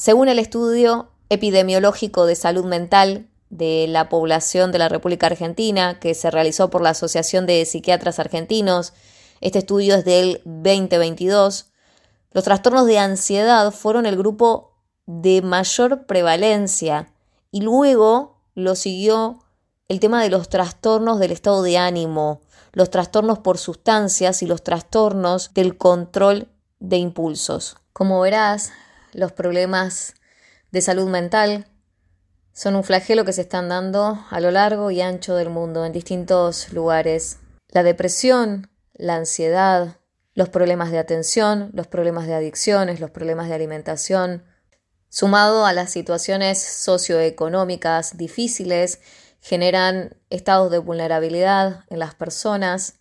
Según 0.00 0.30
el 0.30 0.38
estudio 0.38 1.10
epidemiológico 1.28 2.24
de 2.24 2.34
salud 2.34 2.64
mental 2.64 3.28
de 3.50 3.84
la 3.86 4.08
población 4.08 4.72
de 4.72 4.78
la 4.78 4.88
República 4.88 5.26
Argentina 5.26 6.00
que 6.00 6.14
se 6.14 6.30
realizó 6.30 6.70
por 6.70 6.80
la 6.80 6.88
Asociación 6.88 7.44
de 7.44 7.66
Psiquiatras 7.66 8.18
Argentinos. 8.18 8.94
Este 9.42 9.58
estudio 9.58 9.96
es 9.96 10.06
del 10.06 10.40
2022. 10.46 11.66
Los 12.32 12.44
trastornos 12.44 12.86
de 12.86 12.98
ansiedad 12.98 13.72
fueron 13.72 14.06
el 14.06 14.16
grupo 14.16 14.72
de 15.04 15.42
mayor 15.42 16.06
prevalencia 16.06 17.12
y 17.50 17.60
luego 17.60 18.38
lo 18.54 18.76
siguió 18.76 19.44
el 19.88 20.00
tema 20.00 20.22
de 20.22 20.30
los 20.30 20.48
trastornos 20.48 21.18
del 21.18 21.32
estado 21.32 21.62
de 21.62 21.76
ánimo, 21.76 22.40
los 22.72 22.88
trastornos 22.88 23.40
por 23.40 23.58
sustancias 23.58 24.42
y 24.42 24.46
los 24.46 24.64
trastornos 24.64 25.52
del 25.52 25.76
control 25.76 26.48
de 26.78 26.96
impulsos. 26.96 27.76
Como 27.92 28.18
verás, 28.22 28.72
los 29.12 29.32
problemas 29.32 30.14
de 30.70 30.80
salud 30.80 31.08
mental 31.08 31.66
son 32.52 32.76
un 32.76 32.84
flagelo 32.84 33.24
que 33.24 33.32
se 33.32 33.42
están 33.42 33.68
dando 33.68 34.24
a 34.30 34.40
lo 34.40 34.50
largo 34.50 34.90
y 34.90 35.00
ancho 35.00 35.34
del 35.34 35.50
mundo, 35.50 35.84
en 35.84 35.92
distintos 35.92 36.72
lugares. 36.72 37.38
La 37.68 37.82
depresión, 37.82 38.70
la 38.94 39.16
ansiedad, 39.16 39.96
los 40.34 40.48
problemas 40.48 40.90
de 40.90 40.98
atención, 40.98 41.70
los 41.72 41.86
problemas 41.86 42.26
de 42.26 42.34
adicciones, 42.34 43.00
los 43.00 43.10
problemas 43.10 43.48
de 43.48 43.54
alimentación, 43.54 44.44
sumado 45.08 45.66
a 45.66 45.72
las 45.72 45.90
situaciones 45.90 46.62
socioeconómicas 46.62 48.16
difíciles, 48.16 49.00
generan 49.40 50.16
estados 50.28 50.70
de 50.70 50.78
vulnerabilidad 50.78 51.84
en 51.88 51.98
las 51.98 52.14
personas 52.14 52.94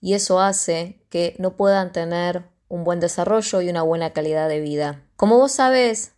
y 0.00 0.14
eso 0.14 0.40
hace 0.40 1.00
que 1.10 1.34
no 1.38 1.56
puedan 1.56 1.92
tener 1.92 2.44
un 2.68 2.84
buen 2.84 3.00
desarrollo 3.00 3.60
y 3.62 3.70
una 3.70 3.82
buena 3.82 4.12
calidad 4.12 4.48
de 4.48 4.60
vida. 4.60 5.05
Como 5.16 5.38
vos 5.38 5.52
sabés, 5.52 6.12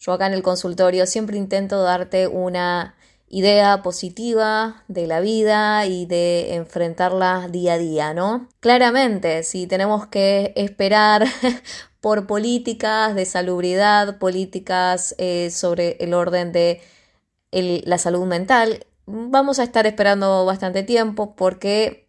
yo 0.00 0.12
acá 0.12 0.26
en 0.26 0.32
el 0.32 0.42
consultorio 0.42 1.06
siempre 1.06 1.36
intento 1.36 1.82
darte 1.82 2.26
una 2.26 2.96
idea 3.28 3.80
positiva 3.82 4.82
de 4.88 5.06
la 5.06 5.20
vida 5.20 5.86
y 5.86 6.04
de 6.06 6.56
enfrentarla 6.56 7.46
día 7.48 7.74
a 7.74 7.78
día, 7.78 8.12
¿no? 8.12 8.48
Claramente, 8.58 9.44
si 9.44 9.68
tenemos 9.68 10.08
que 10.08 10.52
esperar 10.56 11.26
por 12.00 12.26
políticas 12.26 13.14
de 13.14 13.24
salubridad, 13.24 14.18
políticas 14.18 15.14
eh, 15.18 15.50
sobre 15.50 15.96
el 16.00 16.12
orden 16.12 16.50
de 16.50 16.82
la 17.52 17.98
salud 17.98 18.26
mental, 18.26 18.86
vamos 19.06 19.60
a 19.60 19.64
estar 19.64 19.86
esperando 19.86 20.44
bastante 20.44 20.82
tiempo 20.82 21.36
porque, 21.36 22.08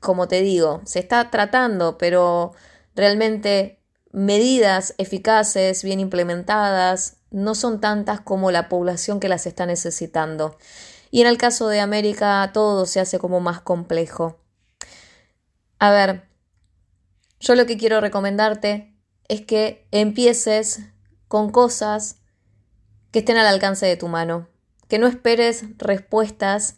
como 0.00 0.26
te 0.26 0.40
digo, 0.40 0.80
se 0.84 1.00
está 1.00 1.30
tratando, 1.30 1.98
pero 1.98 2.52
realmente 2.94 3.75
medidas 4.16 4.94
eficaces, 4.96 5.84
bien 5.84 6.00
implementadas, 6.00 7.18
no 7.30 7.54
son 7.54 7.82
tantas 7.82 8.18
como 8.18 8.50
la 8.50 8.70
población 8.70 9.20
que 9.20 9.28
las 9.28 9.44
está 9.44 9.66
necesitando. 9.66 10.56
Y 11.10 11.20
en 11.20 11.26
el 11.26 11.36
caso 11.36 11.68
de 11.68 11.80
América 11.80 12.50
todo 12.54 12.86
se 12.86 12.98
hace 12.98 13.18
como 13.18 13.40
más 13.40 13.60
complejo. 13.60 14.38
A 15.78 15.90
ver, 15.90 16.24
yo 17.40 17.54
lo 17.56 17.66
que 17.66 17.76
quiero 17.76 18.00
recomendarte 18.00 18.96
es 19.28 19.42
que 19.42 19.86
empieces 19.90 20.80
con 21.28 21.50
cosas 21.52 22.16
que 23.10 23.18
estén 23.18 23.36
al 23.36 23.46
alcance 23.46 23.84
de 23.84 23.98
tu 23.98 24.08
mano, 24.08 24.48
que 24.88 24.98
no 24.98 25.08
esperes 25.08 25.64
respuestas 25.76 26.76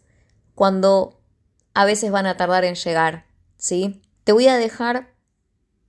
cuando 0.56 1.20
a 1.72 1.84
veces 1.84 2.10
van 2.10 2.26
a 2.26 2.36
tardar 2.36 2.64
en 2.64 2.74
llegar, 2.74 3.26
¿sí? 3.56 4.02
Te 4.24 4.32
voy 4.32 4.48
a 4.48 4.56
dejar 4.56 5.14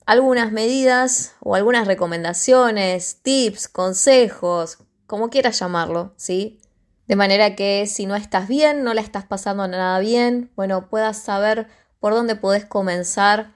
algunas 0.09 0.51
medidas 0.51 1.35
o 1.39 1.53
algunas 1.53 1.85
recomendaciones, 1.85 3.19
tips, 3.21 3.67
consejos, 3.67 4.79
como 5.05 5.29
quieras 5.29 5.59
llamarlo, 5.59 6.13
¿sí? 6.17 6.59
De 7.05 7.15
manera 7.15 7.55
que 7.55 7.85
si 7.85 8.07
no 8.07 8.15
estás 8.15 8.47
bien, 8.47 8.83
no 8.83 8.95
la 8.95 9.01
estás 9.01 9.25
pasando 9.25 9.67
nada 9.67 9.99
bien, 9.99 10.49
bueno, 10.55 10.89
puedas 10.89 11.19
saber 11.19 11.67
por 11.99 12.13
dónde 12.13 12.35
podés 12.35 12.65
comenzar, 12.65 13.53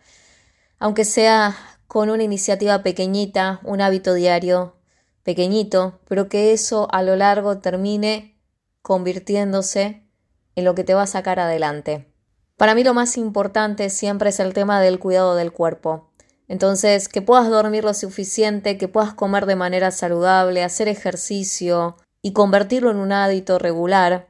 aunque 0.78 1.06
sea 1.06 1.56
con 1.88 2.12
una 2.12 2.22
iniciativa 2.22 2.84
pequeñita, 2.84 3.60
un 3.64 3.82
hábito 3.82 4.14
diario 4.14 4.76
pequeñito, 5.24 6.02
pero 6.08 6.30
que 6.30 6.54
eso 6.54 6.88
a 6.92 7.02
lo 7.02 7.16
largo 7.16 7.58
termine 7.62 8.40
convirtiéndose 8.84 10.04
en 10.56 10.66
lo 10.66 10.76
que 10.76 10.84
te 10.84 10.94
va 10.94 11.02
a 11.02 11.08
sacar 11.08 11.40
adelante. 11.40 12.14
Para 12.58 12.76
mí 12.76 12.84
lo 12.84 12.94
más 12.94 13.18
importante 13.18 13.90
siempre 13.90 14.30
es 14.30 14.40
el 14.40 14.54
tema 14.54 14.80
del 14.80 15.00
cuidado 15.00 15.36
del 15.36 15.52
cuerpo. 15.52 16.13
Entonces, 16.48 17.08
que 17.08 17.22
puedas 17.22 17.50
dormir 17.50 17.84
lo 17.84 17.94
suficiente, 17.94 18.78
que 18.78 18.88
puedas 18.88 19.14
comer 19.14 19.46
de 19.46 19.56
manera 19.56 19.92
saludable, 19.92 20.64
hacer 20.64 20.88
ejercicio 20.88 21.98
y 22.22 22.34
convertirlo 22.34 22.92
en 22.92 22.98
un 22.98 23.12
hábito 23.12 23.60
regular, 23.60 24.28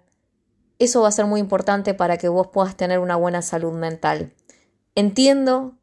eso 0.80 1.02
va 1.02 1.08
a 1.08 1.14
ser 1.14 1.26
muy 1.26 1.40
importante 1.40 1.94
para 1.94 2.18
que 2.18 2.28
vos 2.28 2.48
puedas 2.48 2.76
tener 2.76 3.00
una 3.00 3.16
buena 3.16 3.42
salud 3.42 3.74
mental. 3.74 4.34
Entiendo 4.96 5.78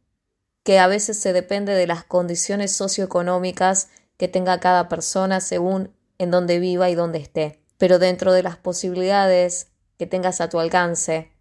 que 0.62 0.78
a 0.78 0.86
veces 0.86 1.18
se 1.18 1.32
depende 1.32 1.72
de 1.72 1.86
las 1.86 2.04
condiciones 2.04 2.72
socioeconómicas 2.72 3.88
que 4.16 4.28
tenga 4.28 4.60
cada 4.60 4.88
persona 4.88 5.40
según 5.40 5.90
en 6.18 6.30
dónde 6.30 6.58
viva 6.58 6.90
y 6.90 6.94
dónde 6.94 7.18
esté. 7.18 7.60
Pero 7.78 7.98
dentro 7.98 8.32
de 8.32 8.42
las 8.42 8.56
posibilidades 8.56 9.68
que 9.98 10.06
tengas 10.06 10.40
a 10.42 10.50
tu 10.50 10.60
alcance, 10.60 11.32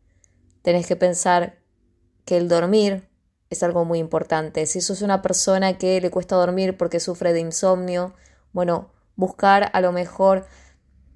tenés 0.61 0.87
que 0.87 0.95
pensar 0.95 1.57
que 2.23 2.37
el 2.37 2.47
dormir 2.47 3.08
es 3.49 3.63
algo 3.63 3.85
muy 3.85 3.99
importante. 3.99 4.65
Si 4.65 4.81
sos 4.81 5.01
una 5.01 5.21
persona 5.21 5.77
que 5.77 5.99
le 6.01 6.11
cuesta 6.11 6.35
dormir 6.35 6.77
porque 6.77 6.99
sufre 6.99 7.33
de 7.33 7.39
insomnio, 7.39 8.13
bueno, 8.53 8.91
buscar 9.15 9.69
a 9.73 9.81
lo 9.81 9.91
mejor 9.91 10.45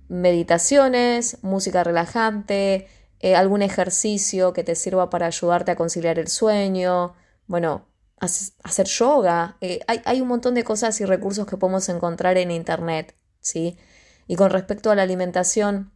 meditaciones, 0.08 1.38
música 1.42 1.84
relajante, 1.84 2.88
eh, 3.20 3.36
algún 3.36 3.62
ejercicio 3.62 4.54
que 4.54 4.63
te 4.63 4.75
sirva 4.75 5.10
para 5.10 5.28
ayudarte 5.28 5.72
a 5.72 5.75
conciliar 5.75 6.20
el 6.20 6.28
sueño, 6.28 7.13
bueno, 7.48 7.88
hacer 8.20 8.88
yoga. 8.88 9.58
Eh, 9.62 9.80
hay, 9.88 10.02
hay, 10.06 10.22
un 10.22 10.28
montón 10.28 10.56
de 10.56 10.63
cosas 10.63 11.00
y 11.02 11.06
recursos 11.06 11.46
que 11.46 11.58
podemos 11.58 11.88
encontrar 11.90 12.38
en 12.38 12.52
Internet, 12.52 13.16
¿sí? 13.40 13.78
Y 14.28 14.36
con 14.36 14.50
respecto 14.50 14.92
a 14.92 14.96
la 14.96 15.04
alimentación, 15.04 15.92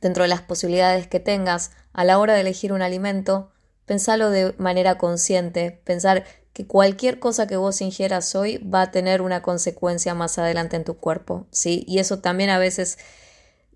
dentro 0.00 0.22
de 0.24 0.28
las 0.28 0.42
posibilidades 0.42 1.06
que 1.06 1.20
tengas 1.20 1.72
a 1.92 2.04
la 2.04 2.18
hora 2.18 2.34
de 2.34 2.40
elegir 2.40 2.72
un 2.72 2.82
alimento, 2.82 3.50
pensalo 3.90 4.30
de 4.30 4.54
manera 4.56 4.98
consciente, 4.98 5.82
pensar 5.82 6.22
que 6.52 6.64
cualquier 6.64 7.18
cosa 7.18 7.48
que 7.48 7.56
vos 7.56 7.80
ingieras 7.80 8.36
hoy 8.36 8.58
va 8.58 8.82
a 8.82 8.90
tener 8.92 9.20
una 9.20 9.42
consecuencia 9.42 10.14
más 10.14 10.38
adelante 10.38 10.76
en 10.76 10.84
tu 10.84 10.98
cuerpo, 10.98 11.48
¿sí? 11.50 11.84
Y 11.88 11.98
eso 11.98 12.20
también 12.20 12.50
a 12.50 12.60
veces 12.60 12.98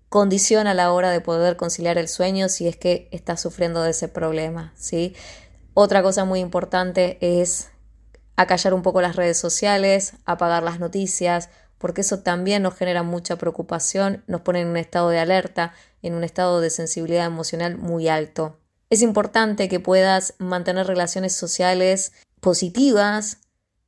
condiciona 0.07 0.73
la 0.73 0.93
hora 0.93 1.11
de 1.11 1.19
poder 1.19 1.57
conciliar 1.57 1.97
el 1.97 2.07
sueño 2.07 2.47
si 2.47 2.65
es 2.65 2.77
que 2.77 3.09
estás 3.11 3.41
sufriendo 3.41 3.83
de 3.83 3.91
ese 3.91 4.07
problema, 4.07 4.71
¿sí? 4.77 5.13
Otra 5.73 6.01
cosa 6.01 6.23
muy 6.23 6.39
importante 6.39 7.17
es 7.19 7.67
acallar 8.37 8.73
un 8.73 8.83
poco 8.83 9.01
las 9.01 9.17
redes 9.17 9.37
sociales, 9.37 10.13
apagar 10.23 10.63
las 10.63 10.79
noticias, 10.79 11.49
porque 11.77 11.99
eso 11.99 12.19
también 12.19 12.63
nos 12.63 12.75
genera 12.75 13.03
mucha 13.03 13.35
preocupación, 13.35 14.23
nos 14.27 14.39
pone 14.39 14.61
en 14.61 14.69
un 14.69 14.77
estado 14.77 15.09
de 15.09 15.19
alerta, 15.19 15.73
en 16.01 16.13
un 16.13 16.23
estado 16.23 16.61
de 16.61 16.69
sensibilidad 16.69 17.25
emocional 17.25 17.77
muy 17.77 18.07
alto. 18.07 18.61
Es 18.89 19.01
importante 19.01 19.67
que 19.67 19.79
puedas 19.79 20.35
mantener 20.37 20.85
relaciones 20.85 21.33
sociales 21.35 22.13
positivas, 22.39 23.39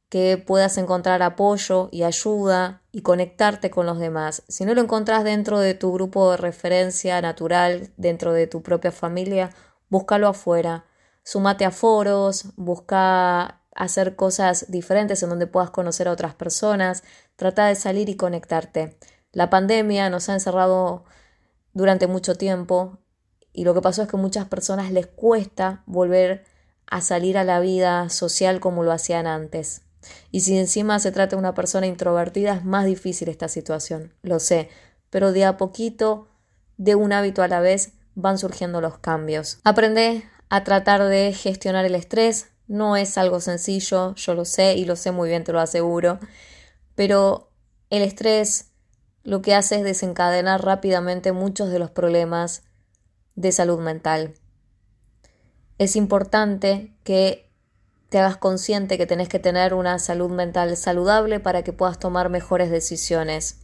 que 0.10 0.38
puedas 0.38 0.78
encontrar 0.78 1.22
apoyo 1.22 1.90
y 1.92 2.04
ayuda 2.04 2.82
y 2.92 3.02
conectarte 3.02 3.70
con 3.70 3.86
los 3.86 4.00
demás. 4.00 4.44
Si 4.48 4.66
no 4.66 4.74
lo 4.74 4.82
encontrás 4.82 5.24
dentro 5.24 5.60
de 5.60 5.74
tu 5.74 5.94
grupo 5.94 6.32
de 6.32 6.38
referencia 6.38 7.22
natural, 7.22 7.92
dentro 7.98 8.34
de 8.34 8.48
tu 8.48 8.64
propia 8.64 8.92
familia, 8.92 9.52
búscalo 9.90 10.30
afuera. 10.30 10.86
Sumate 11.24 11.66
a 11.66 11.72
foros, 11.72 12.46
busca 12.56 13.62
hacer 13.76 14.16
cosas 14.16 14.66
diferentes 14.72 15.22
en 15.22 15.30
donde 15.30 15.46
puedas 15.46 15.70
conocer 15.70 16.08
a 16.08 16.12
otras 16.12 16.34
personas, 16.34 17.04
trata 17.36 17.68
de 17.68 17.76
salir 17.76 18.10
y 18.10 18.16
conectarte. 18.16 18.98
La 19.34 19.50
pandemia 19.50 20.10
nos 20.10 20.30
ha 20.30 20.34
encerrado 20.34 21.04
durante 21.74 22.08
mucho 22.08 22.36
tiempo 22.36 22.98
y 23.58 23.64
lo 23.64 23.74
que 23.74 23.82
pasó 23.82 24.04
es 24.04 24.08
que 24.08 24.18
muchas 24.18 24.46
personas 24.46 24.92
les 24.92 25.08
cuesta 25.08 25.82
volver 25.88 26.46
a 26.86 27.02
salir 27.02 27.40
a 27.40 27.44
la 27.44 27.60
vida 27.60 28.08
social 28.10 28.60
como 28.60 28.84
lo 28.84 28.92
hacían 28.92 29.26
antes. 29.26 29.82
Y 30.32 30.42
si 30.42 30.60
encima 30.60 31.00
se 31.00 31.12
trata 31.12 31.36
de 31.36 31.40
una 31.40 31.56
persona 31.56 31.88
introvertida, 31.88 32.54
es 32.54 32.64
más 32.64 32.86
difícil 32.86 33.30
esta 33.30 33.48
situación, 33.48 34.14
lo 34.22 34.40
sé, 34.40 34.70
pero 35.10 35.32
de 35.32 35.44
a 35.44 35.58
poquito, 35.58 36.28
de 36.78 36.94
un 36.94 37.12
hábito 37.12 37.42
a 37.42 37.48
la 37.48 37.60
vez, 37.60 37.94
van 38.14 38.38
surgiendo 38.38 38.80
los 38.80 39.00
cambios. 39.00 39.58
Aprende 39.64 40.24
a 40.50 40.64
tratar 40.64 41.04
de 41.06 41.34
gestionar 41.34 41.84
el 41.84 41.96
estrés, 41.96 42.50
no 42.68 42.96
es 42.96 43.18
algo 43.18 43.40
sencillo, 43.40 44.14
yo 44.14 44.36
lo 44.36 44.46
sé 44.46 44.76
y 44.76 44.86
lo 44.86 44.96
sé 44.96 45.10
muy 45.10 45.30
bien, 45.30 45.44
te 45.44 45.52
lo 45.52 45.60
aseguro, 45.60 46.20
pero 46.94 47.50
el 47.90 48.04
estrés 48.04 48.70
lo 49.24 49.42
que 49.42 49.56
hace 49.56 49.78
es 49.78 49.84
desencadenar 49.84 50.64
rápidamente 50.64 51.32
muchos 51.32 51.72
de 51.72 51.80
los 51.80 51.90
problemas 51.90 52.67
de 53.38 53.54
salud 53.54 53.80
mental. 53.80 54.34
Es 55.78 55.96
importante 55.96 56.98
que 57.04 57.50
te 58.10 58.18
hagas 58.18 58.38
consciente 58.38 58.98
que 58.98 59.06
tenés 59.06 59.30
que 59.30 59.40
tener 59.40 59.74
una 59.74 60.00
salud 60.00 60.32
mental 60.32 60.76
saludable 60.76 61.40
para 61.40 61.64
que 61.64 61.72
puedas 61.72 62.00
tomar 62.00 62.30
mejores 62.30 62.72
decisiones. 62.72 63.60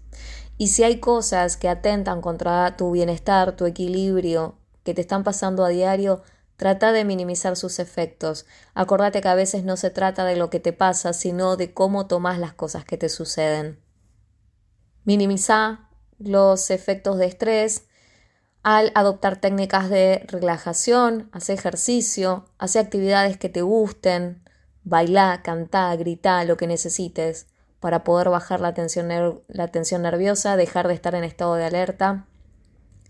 Y 0.57 0.67
si 0.67 0.83
hay 0.83 0.99
cosas 0.99 1.57
que 1.57 1.69
atentan 1.69 2.21
contra 2.21 2.77
tu 2.77 2.91
bienestar, 2.91 3.55
tu 3.55 3.65
equilibrio, 3.65 4.59
que 4.83 4.93
te 4.93 5.01
están 5.01 5.23
pasando 5.23 5.65
a 5.65 5.69
diario, 5.69 6.21
trata 6.55 6.91
de 6.91 7.03
minimizar 7.03 7.55
sus 7.55 7.79
efectos. 7.79 8.45
Acordate 8.75 9.21
que 9.21 9.29
a 9.29 9.35
veces 9.35 9.63
no 9.63 9.75
se 9.75 9.89
trata 9.89 10.23
de 10.23 10.35
lo 10.35 10.51
que 10.51 10.59
te 10.59 10.71
pasa, 10.71 11.13
sino 11.13 11.57
de 11.57 11.73
cómo 11.73 12.05
tomas 12.05 12.37
las 12.37 12.53
cosas 12.53 12.85
que 12.85 12.97
te 12.97 13.09
suceden. 13.09 13.79
Minimiza 15.03 15.89
los 16.19 16.69
efectos 16.69 17.17
de 17.17 17.25
estrés, 17.25 17.87
al 18.63 18.93
adoptar 18.95 19.35
técnicas 19.37 19.89
de 19.89 20.25
relajación, 20.27 21.29
hacer 21.33 21.59
ejercicio, 21.59 22.45
hacer 22.57 22.85
actividades 22.85 23.37
que 23.37 23.49
te 23.49 23.61
gusten, 23.61 24.41
bailar, 24.85 25.43
cantar, 25.43 25.97
gritar, 25.97 26.45
lo 26.45 26.55
que 26.55 26.67
necesites 26.67 27.47
para 27.81 28.05
poder 28.05 28.29
bajar 28.29 28.61
la 28.61 28.73
tensión, 28.73 29.41
la 29.49 29.67
tensión 29.67 30.03
nerviosa, 30.03 30.55
dejar 30.55 30.87
de 30.87 30.93
estar 30.93 31.13
en 31.15 31.25
estado 31.25 31.55
de 31.55 31.65
alerta, 31.65 32.25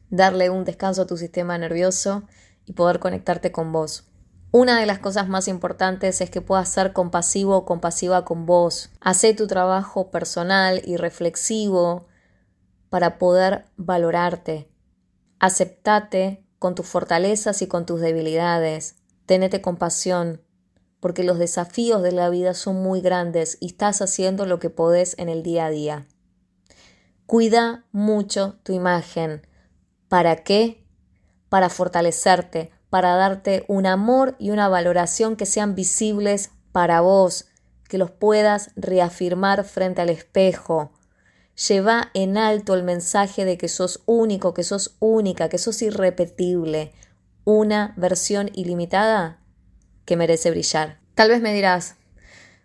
darle 0.09 0.49
un 0.49 0.65
descanso 0.65 1.03
a 1.03 1.07
tu 1.07 1.17
sistema 1.17 1.55
nervioso 1.59 2.23
y 2.65 2.73
poder 2.73 2.99
conectarte 2.99 3.51
con 3.51 3.71
vos. 3.71 4.07
Una 4.49 4.79
de 4.79 4.87
las 4.87 4.97
cosas 4.99 5.27
más 5.27 5.47
importantes 5.47 6.21
es 6.21 6.31
que 6.31 6.41
puedas 6.41 6.69
ser 6.69 6.93
compasivo 6.93 7.57
o 7.57 7.65
compasiva 7.65 8.25
con 8.25 8.47
vos. 8.47 8.89
Hacé 9.01 9.35
tu 9.35 9.45
trabajo 9.45 10.09
personal 10.09 10.81
y 10.85 10.97
reflexivo 10.97 12.07
para 12.89 13.17
poder 13.17 13.65
valorarte, 13.77 14.72
Aceptate 15.43 16.41
con 16.57 16.73
tus 16.73 16.87
fortalezas 16.87 17.61
y 17.61 17.67
con 17.67 17.85
tus 17.85 17.99
debilidades. 17.99 18.95
Tenete 19.25 19.61
compasión, 19.61 20.41
porque 21.01 21.25
los 21.25 21.37
desafíos 21.37 22.01
de 22.01 22.13
la 22.13 22.29
vida 22.29 22.53
son 22.53 22.81
muy 22.81 23.01
grandes 23.01 23.57
y 23.59 23.65
estás 23.65 24.01
haciendo 24.01 24.45
lo 24.45 24.59
que 24.59 24.69
podés 24.69 25.19
en 25.19 25.27
el 25.27 25.43
día 25.43 25.65
a 25.65 25.69
día. 25.69 26.07
Cuida 27.25 27.83
mucho 27.91 28.57
tu 28.63 28.71
imagen. 28.71 29.45
¿Para 30.07 30.45
qué? 30.45 30.87
Para 31.49 31.67
fortalecerte, 31.67 32.71
para 32.89 33.17
darte 33.17 33.65
un 33.67 33.85
amor 33.85 34.37
y 34.39 34.51
una 34.51 34.69
valoración 34.69 35.35
que 35.35 35.45
sean 35.45 35.75
visibles 35.75 36.51
para 36.71 37.01
vos, 37.01 37.47
que 37.89 37.97
los 37.97 38.11
puedas 38.11 38.71
reafirmar 38.77 39.65
frente 39.65 39.99
al 39.99 40.09
espejo, 40.09 40.93
Lleva 41.55 42.09
en 42.13 42.37
alto 42.37 42.73
el 42.73 42.83
mensaje 42.83 43.45
de 43.45 43.57
que 43.57 43.67
sos 43.67 44.01
único, 44.05 44.53
que 44.53 44.63
sos 44.63 44.95
única, 44.99 45.49
que 45.49 45.57
sos 45.57 45.81
irrepetible. 45.81 46.93
Una 47.45 47.93
versión 47.95 48.49
ilimitada 48.53 49.39
que 50.05 50.17
merece 50.17 50.49
brillar. 50.49 50.99
Tal 51.15 51.29
vez 51.29 51.41
me 51.41 51.53
dirás, 51.53 51.95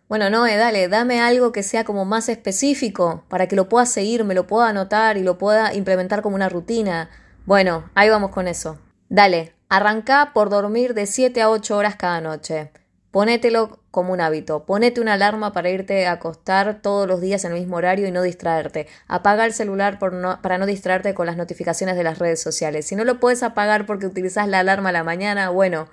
bueno, 0.08 0.30
no, 0.30 0.46
dale, 0.46 0.88
dame 0.88 1.20
algo 1.20 1.52
que 1.52 1.62
sea 1.62 1.84
como 1.84 2.06
más 2.06 2.30
específico 2.30 3.24
para 3.28 3.46
que 3.46 3.56
lo 3.56 3.68
pueda 3.68 3.84
seguir, 3.84 4.24
me 4.24 4.34
lo 4.34 4.46
pueda 4.46 4.68
anotar 4.68 5.18
y 5.18 5.22
lo 5.22 5.36
pueda 5.36 5.74
implementar 5.74 6.22
como 6.22 6.34
una 6.34 6.48
rutina. 6.48 7.10
Bueno, 7.44 7.90
ahí 7.94 8.08
vamos 8.08 8.30
con 8.30 8.48
eso. 8.48 8.78
Dale, 9.10 9.54
arranca 9.68 10.32
por 10.32 10.48
dormir 10.48 10.94
de 10.94 11.04
7 11.04 11.42
a 11.42 11.50
8 11.50 11.76
horas 11.76 11.96
cada 11.96 12.22
noche. 12.22 12.72
Ponételo 13.10 13.80
como 13.90 14.12
un 14.12 14.20
hábito. 14.20 14.66
Ponete 14.66 15.00
una 15.00 15.14
alarma 15.14 15.52
para 15.52 15.70
irte 15.70 16.06
a 16.06 16.12
acostar 16.12 16.82
todos 16.82 17.08
los 17.08 17.20
días 17.20 17.44
en 17.44 17.52
el 17.52 17.58
mismo 17.58 17.76
horario 17.76 18.06
y 18.06 18.10
no 18.10 18.22
distraerte. 18.22 18.86
Apaga 19.06 19.46
el 19.46 19.54
celular 19.54 19.98
para 19.98 20.58
no 20.58 20.66
distraerte 20.66 21.14
con 21.14 21.26
las 21.26 21.36
notificaciones 21.36 21.96
de 21.96 22.04
las 22.04 22.18
redes 22.18 22.42
sociales. 22.42 22.86
Si 22.86 22.96
no 22.96 23.04
lo 23.04 23.18
puedes 23.18 23.42
apagar 23.42 23.86
porque 23.86 24.06
utilizas 24.06 24.46
la 24.46 24.58
alarma 24.58 24.90
a 24.90 24.92
la 24.92 25.04
mañana, 25.04 25.48
bueno, 25.48 25.88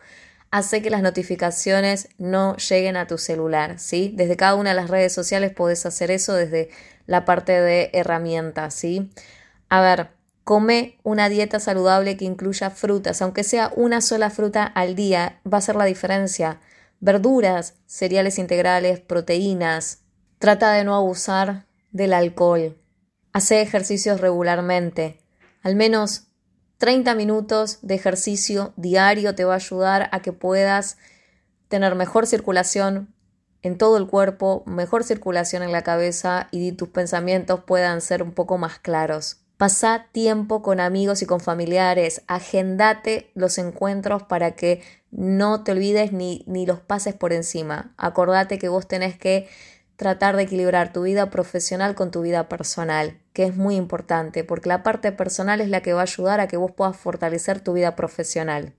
hace 0.52 0.82
que 0.82 0.90
las 0.90 1.02
notificaciones 1.02 2.10
no 2.18 2.58
lleguen 2.58 2.98
a 2.98 3.08
tu 3.08 3.18
celular, 3.18 3.80
¿sí? 3.80 4.14
Desde 4.16 4.36
cada 4.36 4.56
una 4.56 4.72
de 4.72 4.76
las 4.76 4.90
redes 4.90 5.14
sociales 5.14 5.54
puedes 5.54 5.86
hacer 5.86 6.12
eso 6.12 6.34
desde 6.34 6.70
la 7.08 7.24
parte 7.24 7.54
de 7.62 7.92
herramientas, 7.94 8.74
¿sí? 8.74 9.12
A 9.70 9.82
ver, 9.82 10.10
come 10.44 10.98
una 11.04 11.30
dieta 11.30 11.60
saludable 11.60 12.18
que 12.18 12.26
incluya 12.26 12.70
frutas, 12.70 13.22
aunque 13.22 13.44
sea 13.44 13.72
una 13.76 14.02
sola 14.02 14.30
fruta 14.30 14.64
al 14.64 14.96
día, 14.96 15.40
va 15.52 15.58
a 15.58 15.62
ser 15.62 15.76
la 15.76 15.86
diferencia 15.86 16.60
verduras, 17.06 17.76
cereales 17.86 18.40
integrales, 18.40 19.00
proteínas. 19.00 20.00
Trata 20.40 20.72
de 20.72 20.84
no 20.84 20.96
abusar 20.96 21.68
del 21.92 22.14
alcohol. 22.14 22.80
Hace 23.32 23.62
ejercicios 23.62 24.22
regularmente. 24.22 25.20
Al 25.62 25.76
menos 25.76 26.30
30 26.80 27.14
minutos 27.14 27.78
de 27.84 27.94
ejercicio 27.94 28.74
diario 28.76 29.36
te 29.36 29.46
va 29.46 29.54
a 29.54 29.58
ayudar 29.58 30.10
a 30.12 30.24
que 30.24 30.34
puedas 30.34 30.98
tener 31.68 31.94
mejor 31.94 32.26
circulación 32.26 33.14
en 33.62 33.78
todo 33.78 33.98
el 33.98 34.08
cuerpo, 34.08 34.64
mejor 34.66 35.04
circulación 35.04 35.62
en 35.62 35.72
la 35.72 35.84
cabeza 35.84 36.48
y 36.50 36.72
tus 36.72 36.90
pensamientos 36.90 37.66
puedan 37.66 38.02
ser 38.02 38.24
un 38.24 38.32
poco 38.32 38.58
más 38.58 38.80
claros. 38.80 39.45
Pasa 39.58 40.08
tiempo 40.12 40.62
con 40.62 40.82
amigos 40.82 41.22
y 41.22 41.26
con 41.26 41.40
familiares, 41.40 42.24
agendate 42.28 43.32
los 43.36 43.58
encuentros 43.58 44.24
para 44.24 44.52
que 44.52 44.82
no 45.12 45.64
te 45.64 45.72
olvides 45.72 46.12
ni, 46.12 46.44
ni 46.46 46.66
los 46.66 46.82
pases 46.82 47.14
por 47.14 47.32
encima. 47.32 47.94
Acordate 47.98 48.60
que 48.60 48.68
vos 48.68 48.86
tenés 48.86 49.18
que 49.18 49.48
tratar 49.96 50.36
de 50.36 50.44
equilibrar 50.44 50.92
tu 50.92 51.04
vida 51.04 51.30
profesional 51.30 51.96
con 51.96 52.12
tu 52.12 52.22
vida 52.22 52.50
personal, 52.50 53.18
que 53.32 53.46
es 53.46 53.56
muy 53.56 53.76
importante, 53.76 54.44
porque 54.44 54.68
la 54.68 54.84
parte 54.84 55.14
personal 55.14 55.62
es 55.62 55.70
la 55.70 55.82
que 55.82 55.94
va 55.94 56.02
a 56.02 56.04
ayudar 56.04 56.42
a 56.42 56.48
que 56.50 56.58
vos 56.58 56.72
puedas 56.72 56.98
fortalecer 56.98 57.62
tu 57.62 57.74
vida 57.74 57.96
profesional. 57.96 58.74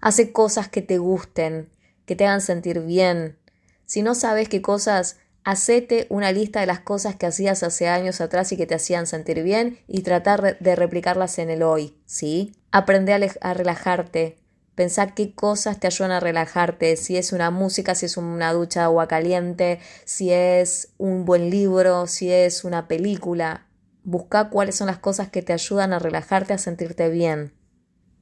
Hace 0.00 0.32
cosas 0.32 0.68
que 0.68 0.82
te 0.82 0.98
gusten, 0.98 1.70
que 2.04 2.16
te 2.16 2.26
hagan 2.26 2.42
sentir 2.42 2.80
bien. 2.80 3.38
Si 3.86 4.02
no 4.02 4.14
sabes 4.14 4.50
qué 4.50 4.60
cosas 4.60 5.16
Hacete 5.48 6.06
una 6.10 6.30
lista 6.30 6.60
de 6.60 6.66
las 6.66 6.80
cosas 6.80 7.16
que 7.16 7.24
hacías 7.24 7.62
hace 7.62 7.88
años 7.88 8.20
atrás 8.20 8.52
y 8.52 8.58
que 8.58 8.66
te 8.66 8.74
hacían 8.74 9.06
sentir 9.06 9.42
bien 9.42 9.78
y 9.86 10.02
tratar 10.02 10.58
de 10.58 10.76
replicarlas 10.76 11.38
en 11.38 11.48
el 11.48 11.62
hoy, 11.62 11.96
¿sí? 12.04 12.52
Aprende 12.70 13.14
a, 13.40 13.54
relajarte. 13.54 14.36
Pensá 14.74 15.14
qué 15.14 15.34
cosas 15.34 15.80
te 15.80 15.86
ayudan 15.86 16.10
a 16.10 16.20
relajarte, 16.20 16.98
si 16.98 17.16
es 17.16 17.32
una 17.32 17.50
música, 17.50 17.94
si 17.94 18.04
es 18.04 18.18
una 18.18 18.52
ducha 18.52 18.80
de 18.80 18.84
agua 18.84 19.08
caliente, 19.08 19.80
si 20.04 20.30
es 20.30 20.90
un 20.98 21.24
buen 21.24 21.48
libro, 21.48 22.06
si 22.08 22.30
es 22.30 22.62
una 22.62 22.86
película. 22.86 23.68
Busca 24.04 24.50
cuáles 24.50 24.74
son 24.74 24.88
las 24.88 24.98
cosas 24.98 25.30
que 25.30 25.40
te 25.40 25.54
ayudan 25.54 25.94
a 25.94 25.98
relajarte, 25.98 26.52
a 26.52 26.58
sentirte 26.58 27.08
bien. 27.08 27.54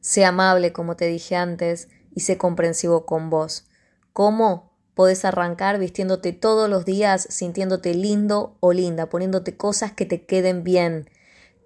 Sé 0.01 0.25
amable, 0.25 0.73
como 0.73 0.95
te 0.95 1.07
dije 1.07 1.35
antes, 1.35 1.89
y 2.15 2.21
sé 2.21 2.39
comprensivo 2.39 3.05
con 3.05 3.31
vos. 3.31 3.67
¿Cómo? 4.13 4.66
Podés 4.97 5.27
arrancar 5.27 5.79
vistiéndote 5.79 6.33
todos 6.33 6.71
los 6.71 6.87
días, 6.87 7.27
sintiéndote 7.29 7.93
lindo 7.95 8.57
o 8.61 8.73
linda, 8.73 9.11
poniéndote 9.11 9.55
cosas 9.55 9.93
que 9.93 10.07
te 10.07 10.25
queden 10.25 10.65
bien, 10.65 11.11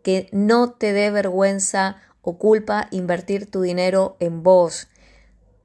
que 0.03 0.29
no 0.33 0.73
te 0.73 0.93
dé 0.93 1.13
vergüenza 1.13 1.99
o 2.23 2.39
culpa 2.39 2.89
invertir 2.91 3.49
tu 3.49 3.63
dinero 3.63 4.17
en 4.19 4.43
vos. 4.43 4.89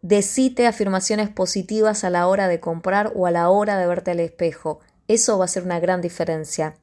Decite 0.04 0.68
afirmaciones 0.68 1.30
positivas 1.30 2.04
a 2.04 2.12
la 2.12 2.28
hora 2.28 2.48
de 2.48 2.60
comprar 2.60 3.12
o 3.16 3.26
a 3.26 3.32
la 3.32 3.50
hora 3.50 3.80
de 3.80 3.88
verte 3.88 4.12
al 4.12 4.20
espejo. 4.20 4.80
Eso 5.08 5.40
va 5.40 5.46
a 5.46 5.48
ser 5.48 5.64
una 5.64 5.80
gran 5.80 6.02
diferencia. 6.02 6.76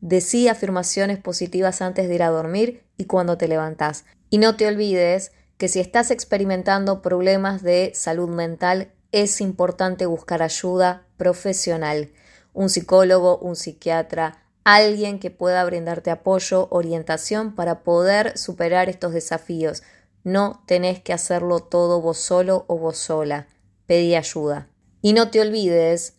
Decí 0.00 0.48
afirmaciones 0.48 1.18
positivas 1.18 1.80
antes 1.80 2.08
de 2.08 2.14
ir 2.16 2.24
a 2.24 2.30
dormir 2.30 2.82
y 2.96 3.04
cuando 3.04 3.38
te 3.38 3.46
levantás. 3.46 4.04
Y 4.30 4.38
no 4.38 4.56
te 4.56 4.66
olvides 4.66 5.30
que 5.58 5.68
si 5.68 5.78
estás 5.78 6.10
experimentando 6.10 7.02
problemas 7.02 7.62
de 7.62 7.92
salud 7.94 8.28
mental, 8.28 8.90
es 9.14 9.40
importante 9.40 10.06
buscar 10.06 10.42
ayuda 10.42 11.06
profesional, 11.16 12.12
un 12.52 12.68
psicólogo, 12.68 13.38
un 13.38 13.54
psiquiatra, 13.54 14.42
alguien 14.64 15.20
que 15.20 15.30
pueda 15.30 15.64
brindarte 15.64 16.10
apoyo, 16.10 16.66
orientación 16.70 17.54
para 17.54 17.84
poder 17.84 18.36
superar 18.36 18.88
estos 18.88 19.12
desafíos. 19.12 19.84
No 20.24 20.64
tenés 20.66 21.00
que 21.00 21.12
hacerlo 21.12 21.60
todo 21.60 22.00
vos 22.00 22.18
solo 22.18 22.64
o 22.66 22.76
vos 22.76 22.96
sola. 22.96 23.46
Pedí 23.86 24.16
ayuda. 24.16 24.68
Y 25.00 25.12
no 25.12 25.30
te 25.30 25.40
olvides 25.40 26.14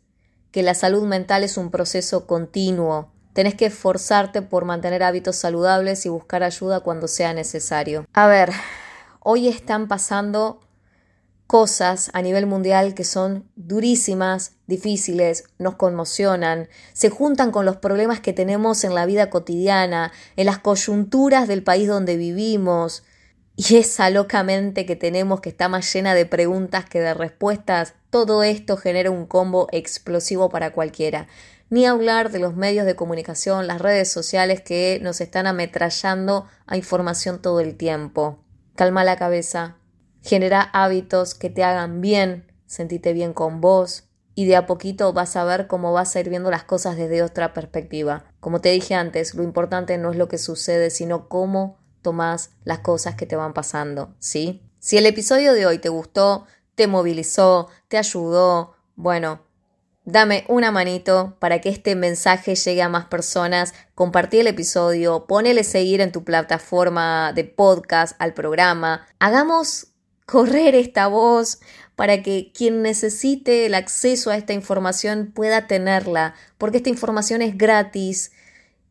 que 0.52 0.64
la 0.64 0.74
salud 0.74 1.04
mental 1.04 1.44
es 1.44 1.58
un 1.58 1.72
proceso 1.72 2.26
continuo. 2.28 3.12
Tenés 3.34 3.56
que 3.56 3.66
esforzarte 3.66 4.42
por 4.42 4.64
mantener 4.64 5.04
hábitos 5.04 5.36
saludables 5.36 6.06
y 6.06 6.10
buscar 6.10 6.44
ayuda 6.44 6.80
cuando 6.80 7.10
sea 7.10 7.34
necesario. 7.34 8.06
A 8.14 8.28
ver, 8.28 8.52
hoy 9.20 9.50
están 9.50 9.90
pasando 9.90 10.62
cosas 11.48 12.10
a 12.14 12.22
nivel 12.22 12.46
mundial 12.46 12.94
que 12.94 13.04
son 13.04 13.50
durísimas, 13.56 14.54
difíciles, 14.68 15.46
nos 15.60 15.76
conmocionan, 15.76 16.68
se 16.94 17.10
juntan 17.10 17.52
con 17.52 17.66
los 17.66 17.78
problemas 17.78 18.20
que 18.20 18.34
tenemos 18.34 18.84
en 18.84 18.96
la 18.96 19.06
vida 19.06 19.30
cotidiana, 19.30 20.12
en 20.36 20.48
las 20.48 20.60
coyunturas 20.60 21.48
del 21.48 21.64
país 21.64 21.88
donde 21.88 22.18
vivimos, 22.18 23.04
y 23.58 23.78
esa 23.78 24.10
locamente 24.10 24.86
que 24.86 24.98
tenemos 24.98 25.40
que 25.40 25.50
está 25.50 25.70
más 25.70 25.92
llena 25.94 26.14
de 26.14 26.26
preguntas 26.26 26.86
que 26.86 27.00
de 27.00 27.14
respuestas, 27.14 27.94
todo 28.10 28.44
esto 28.44 28.76
genera 28.76 29.12
un 29.12 29.26
combo 29.26 29.68
explosivo 29.72 30.50
para 30.50 30.74
cualquiera. 30.74 31.28
Ni 31.70 31.86
hablar 31.86 32.32
de 32.32 32.40
los 32.40 32.56
medios 32.56 32.86
de 32.86 32.96
comunicación, 32.96 33.66
las 33.66 33.82
redes 33.82 34.12
sociales 34.12 34.62
que 34.62 35.00
nos 35.02 35.22
están 35.22 35.48
ametrallando 35.48 36.48
a 36.68 36.76
información 36.78 37.42
todo 37.42 37.60
el 37.60 37.76
tiempo. 37.76 38.40
Calma 38.76 39.04
la 39.04 39.16
cabeza, 39.16 39.78
genera 40.26 40.62
hábitos 40.74 41.36
que 41.36 41.52
te 41.52 41.64
hagan 41.64 42.02
bien, 42.02 42.52
sentite 42.66 43.14
bien 43.14 43.32
con 43.32 43.62
vos 43.62 44.06
y 44.34 44.46
de 44.46 44.56
a 44.56 44.66
poquito 44.66 45.14
vas 45.14 45.36
a 45.36 45.44
ver 45.44 45.68
cómo 45.68 45.94
vas 45.94 46.16
a 46.16 46.20
ir 46.20 46.30
viendo 46.30 46.50
las 46.50 46.64
cosas 46.64 46.98
desde 46.98 47.22
otra 47.22 47.54
perspectiva. 47.54 48.26
Como 48.40 48.60
te 48.60 48.70
dije 48.72 48.96
antes, 48.96 49.36
lo 49.36 49.44
importante 49.44 49.98
no 50.00 50.10
es 50.12 50.18
lo 50.18 50.28
que 50.28 50.40
sucede, 50.40 50.90
sino 50.90 51.30
cómo 51.30 51.78
tomas 52.02 52.50
las 52.64 52.80
cosas 52.80 53.14
que 53.16 53.28
te 53.28 53.36
van 53.36 53.54
pasando, 53.54 54.16
¿sí? 54.18 54.64
Si 54.80 54.98
el 54.98 55.06
episodio 55.06 55.54
de 55.54 55.68
hoy 55.68 55.78
te 55.78 55.90
gustó, 55.90 56.48
te 56.74 56.88
movilizó, 56.88 57.70
te 57.88 57.98
ayudó, 57.98 58.74
bueno, 58.96 59.46
Dame 60.08 60.46
una 60.50 60.70
manito 60.70 61.36
para 61.40 61.62
que 61.62 61.70
este 61.70 61.96
mensaje 61.96 62.54
llegue 62.54 62.84
a 62.84 62.90
más 62.90 63.06
personas. 63.06 63.74
Compartí 63.96 64.40
el 64.40 64.46
episodio, 64.46 65.26
ponele 65.26 65.64
seguir 65.64 66.00
en 66.00 66.12
tu 66.12 66.24
plataforma 66.24 67.34
de 67.34 67.44
podcast 67.44 68.16
al 68.20 68.36
programa. 68.36 69.08
Hagamos 69.18 69.95
correr 70.26 70.76
esta 70.76 71.08
voz 71.08 71.60
para 71.96 72.22
que 72.22 72.52
quien 72.54 72.82
necesite 72.82 73.66
el 73.66 73.74
acceso 73.74 74.32
a 74.32 74.38
esta 74.38 74.54
información 74.54 75.32
pueda 75.34 75.68
tenerla, 75.68 76.36
porque 76.58 76.78
esta 76.78 76.90
información 76.90 77.42
es 77.42 77.58
gratis 77.58 78.32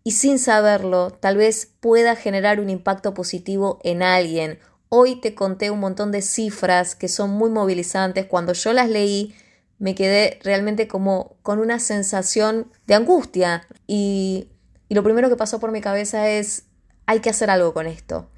y 0.05 0.13
sin 0.13 0.39
saberlo 0.39 1.11
tal 1.11 1.37
vez 1.37 1.71
pueda 1.81 2.17
generar 2.17 2.61
un 2.61 2.71
impacto 2.71 3.15
positivo 3.15 3.79
en 3.83 4.03
alguien. 4.03 4.59
Hoy 4.89 5.21
te 5.21 5.35
conté 5.35 5.71
un 5.71 5.81
montón 5.81 6.13
de 6.13 6.23
cifras 6.23 6.95
que 6.95 7.09
son 7.09 7.31
muy 7.31 7.51
movilizantes. 7.51 8.27
Cuando 8.27 8.53
yo 8.53 8.73
las 8.73 8.89
leí 8.89 9.35
me 9.79 9.95
quedé 9.95 10.39
realmente 10.45 10.87
como 10.87 11.37
con 11.43 11.59
una 11.59 11.81
sensación 11.81 12.71
de 12.87 12.95
angustia 12.95 13.67
y, 13.87 14.51
y 14.89 14.95
lo 14.95 15.03
primero 15.03 15.29
que 15.29 15.37
pasó 15.37 15.59
por 15.59 15.73
mi 15.73 15.81
cabeza 15.81 16.31
es 16.31 16.65
hay 17.07 17.21
que 17.21 17.31
hacer 17.31 17.51
algo 17.51 17.75
con 17.75 17.87
esto. 17.87 18.31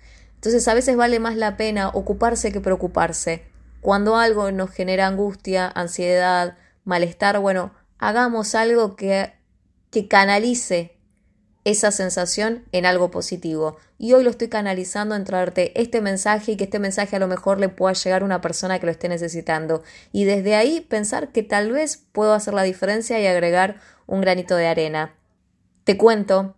Entonces 0.47 0.69
a 0.69 0.75
veces 0.75 0.97
vale 0.97 1.19
más 1.19 1.35
la 1.35 1.57
pena 1.57 1.89
ocuparse 1.89 2.53
que 2.53 2.61
preocuparse. 2.61 3.43
Cuando 3.81 4.15
algo 4.15 4.53
nos 4.53 4.71
genera 4.71 5.09
angustia, 5.09 5.67
ansiedad, 5.67 6.57
malestar, 6.85 7.41
bueno, 7.41 7.75
hagamos 7.99 8.55
algo 8.55 8.95
que, 8.95 9.33
que 9.91 10.07
canalice 10.07 11.01
esa 11.65 11.91
sensación 11.91 12.65
en 12.71 12.87
algo 12.87 13.11
positivo. 13.11 13.77
Y 13.99 14.13
hoy 14.13 14.23
lo 14.23 14.31
estoy 14.31 14.47
canalizando 14.47 15.17
en 15.17 15.25
traerte 15.25 15.73
este 15.83 16.01
mensaje 16.01 16.53
y 16.53 16.57
que 16.57 16.63
este 16.63 16.79
mensaje 16.79 17.17
a 17.17 17.19
lo 17.19 17.27
mejor 17.27 17.59
le 17.59 17.69
pueda 17.69 17.95
llegar 17.95 18.23
a 18.23 18.25
una 18.25 18.41
persona 18.41 18.79
que 18.79 18.87
lo 18.87 18.93
esté 18.93 19.09
necesitando. 19.09 19.83
Y 20.13 20.27
desde 20.27 20.55
ahí 20.55 20.81
pensar 20.81 21.33
que 21.33 21.43
tal 21.43 21.73
vez 21.73 21.97
puedo 22.13 22.35
hacer 22.35 22.55
la 22.55 22.63
diferencia 22.63 23.19
y 23.19 23.27
agregar 23.27 23.81
un 24.07 24.21
granito 24.21 24.55
de 24.55 24.69
arena. 24.69 25.17
Te 25.83 25.97
cuento 25.97 26.55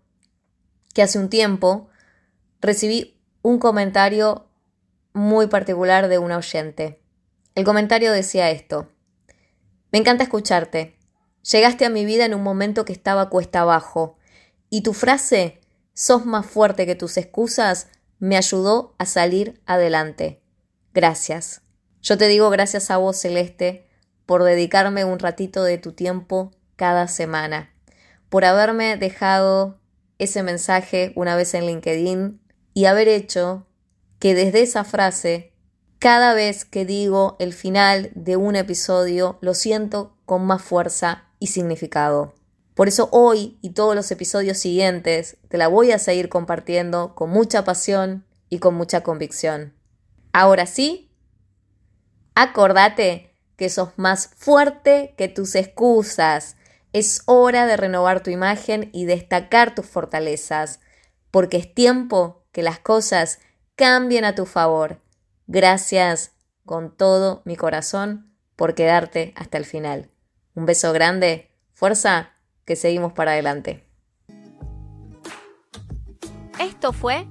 que 0.93 1.01
hace 1.01 1.19
un 1.19 1.31
tiempo 1.31 1.89
recibí 2.61 3.18
un 3.49 3.59
comentario 3.59 4.47
muy 5.15 5.47
particular 5.47 6.09
de 6.09 6.19
un 6.19 6.33
oyente. 6.33 7.01
El 7.55 7.65
comentario 7.65 8.13
decía 8.13 8.51
esto. 8.51 8.91
Me 9.91 9.99
encanta 9.99 10.23
escucharte. 10.23 10.99
Llegaste 11.51 11.87
a 11.87 11.89
mi 11.89 12.05
vida 12.05 12.27
en 12.27 12.35
un 12.35 12.43
momento 12.43 12.85
que 12.85 12.93
estaba 12.93 13.31
cuesta 13.31 13.63
abajo, 13.63 14.19
y 14.69 14.83
tu 14.83 14.93
frase, 14.93 15.63
sos 15.95 16.27
más 16.27 16.45
fuerte 16.45 16.85
que 16.85 16.95
tus 16.95 17.17
excusas, 17.17 17.89
me 18.19 18.37
ayudó 18.37 18.95
a 18.99 19.07
salir 19.07 19.63
adelante. 19.65 20.43
Gracias. 20.93 21.63
Yo 22.03 22.19
te 22.19 22.29
digo 22.29 22.51
gracias 22.51 22.91
a 22.91 22.99
vos, 22.99 23.17
Celeste, 23.17 23.89
por 24.27 24.45
dedicarme 24.45 25.07
un 25.07 25.19
ratito 25.19 25.65
de 25.65 25.79
tu 25.79 25.93
tiempo 25.93 26.51
cada 26.77 27.09
semana, 27.09 27.75
por 28.29 28.45
haberme 28.45 28.99
dejado 28.99 29.81
ese 30.19 30.43
mensaje 30.43 31.15
una 31.17 31.35
vez 31.35 31.55
en 31.55 31.65
LinkedIn 31.65 32.43
y 32.79 32.85
haber 32.85 33.09
hecho 33.09 33.67
que 34.21 34.37
desde 34.37 34.63
esa 34.63 34.85
frase, 34.85 35.53
cada 35.99 36.33
vez 36.33 36.65
que 36.65 36.85
digo 36.85 37.35
el 37.41 37.53
final 37.53 38.13
de 38.15 38.37
un 38.37 38.55
episodio, 38.55 39.37
lo 39.41 39.55
siento 39.55 40.17
con 40.27 40.47
más 40.47 40.63
fuerza 40.63 41.25
y 41.41 41.49
significado. 41.49 42.35
Por 42.75 42.87
eso 42.87 43.09
hoy 43.11 43.59
y 43.63 43.71
todos 43.71 43.97
los 43.97 44.09
episodios 44.13 44.59
siguientes 44.59 45.39
te 45.49 45.59
la 45.59 45.67
voy 45.67 45.91
a 45.91 45.99
seguir 45.99 46.29
compartiendo 46.29 47.17
con 47.17 47.31
mucha 47.31 47.65
pasión 47.65 48.25
y 48.49 48.61
con 48.61 48.77
mucha 48.77 49.03
convicción. 49.03 49.75
Ahora 50.33 50.65
sí, 50.67 51.11
acordate 52.37 53.35
que 53.57 53.71
sos 53.71 53.89
más 53.97 54.31
fuerte 54.37 55.15
que 55.19 55.27
tus 55.27 55.57
excusas. 55.57 56.55
Es 56.93 57.23
hora 57.27 57.67
de 57.67 57.77
renovar 57.77 58.23
tu 58.23 58.31
imagen 58.31 58.89
y 58.93 59.05
destacar 59.05 59.75
tus 59.75 59.87
fortalezas, 59.87 60.79
porque 61.33 61.57
es 61.57 61.75
tiempo 61.75 62.38
que 62.59 62.65
las 62.65 62.81
cosas 62.81 63.39
cambien 63.77 64.25
a 64.25 64.35
tu 64.35 64.45
favor. 64.45 65.01
Gracias 65.47 66.33
con 66.67 66.91
todo 66.91 67.41
mi 67.45 67.55
corazón 67.55 68.35
por 68.57 68.75
quedarte 68.75 69.33
hasta 69.37 69.59
el 69.59 69.65
final. 69.65 70.11
Un 70.57 70.67
beso 70.67 70.93
grande, 70.93 71.53
fuerza, 71.73 72.33
que 72.65 72.75
seguimos 72.75 73.13
para 73.13 73.31
adelante. 73.31 73.87
Esto 76.59 76.93
fue 76.93 77.29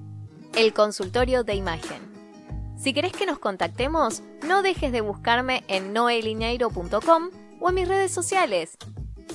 el 0.55 0.73
consultorio 0.73 1.43
de 1.43 1.55
imagen. 1.55 1.99
Si 2.77 2.93
querés 2.93 3.11
que 3.11 3.25
nos 3.25 3.39
contactemos, 3.39 4.23
no 4.47 4.61
dejes 4.61 4.93
de 4.93 5.01
buscarme 5.01 5.65
en 5.67 5.91
noelineiro.com 5.91 7.31
o 7.59 7.67
en 7.67 7.75
mis 7.75 7.89
redes 7.89 8.13
sociales. 8.13 8.77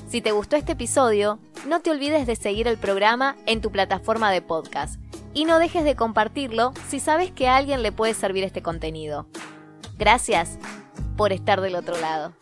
Si 0.08 0.22
te 0.22 0.32
gustó 0.32 0.56
este 0.56 0.72
episodio, 0.72 1.38
no 1.66 1.80
te 1.80 1.90
olvides 1.90 2.26
de 2.26 2.36
seguir 2.36 2.66
el 2.66 2.78
programa 2.78 3.36
en 3.44 3.60
tu 3.60 3.70
plataforma 3.70 4.32
de 4.32 4.40
podcast 4.40 5.01
y 5.34 5.44
no 5.44 5.58
dejes 5.58 5.84
de 5.84 5.96
compartirlo 5.96 6.72
si 6.88 7.00
sabes 7.00 7.30
que 7.30 7.48
a 7.48 7.56
alguien 7.56 7.82
le 7.82 7.92
puede 7.92 8.14
servir 8.14 8.44
este 8.44 8.62
contenido. 8.62 9.26
Gracias 9.98 10.58
por 11.16 11.32
estar 11.32 11.60
del 11.60 11.76
otro 11.76 11.98
lado. 12.00 12.32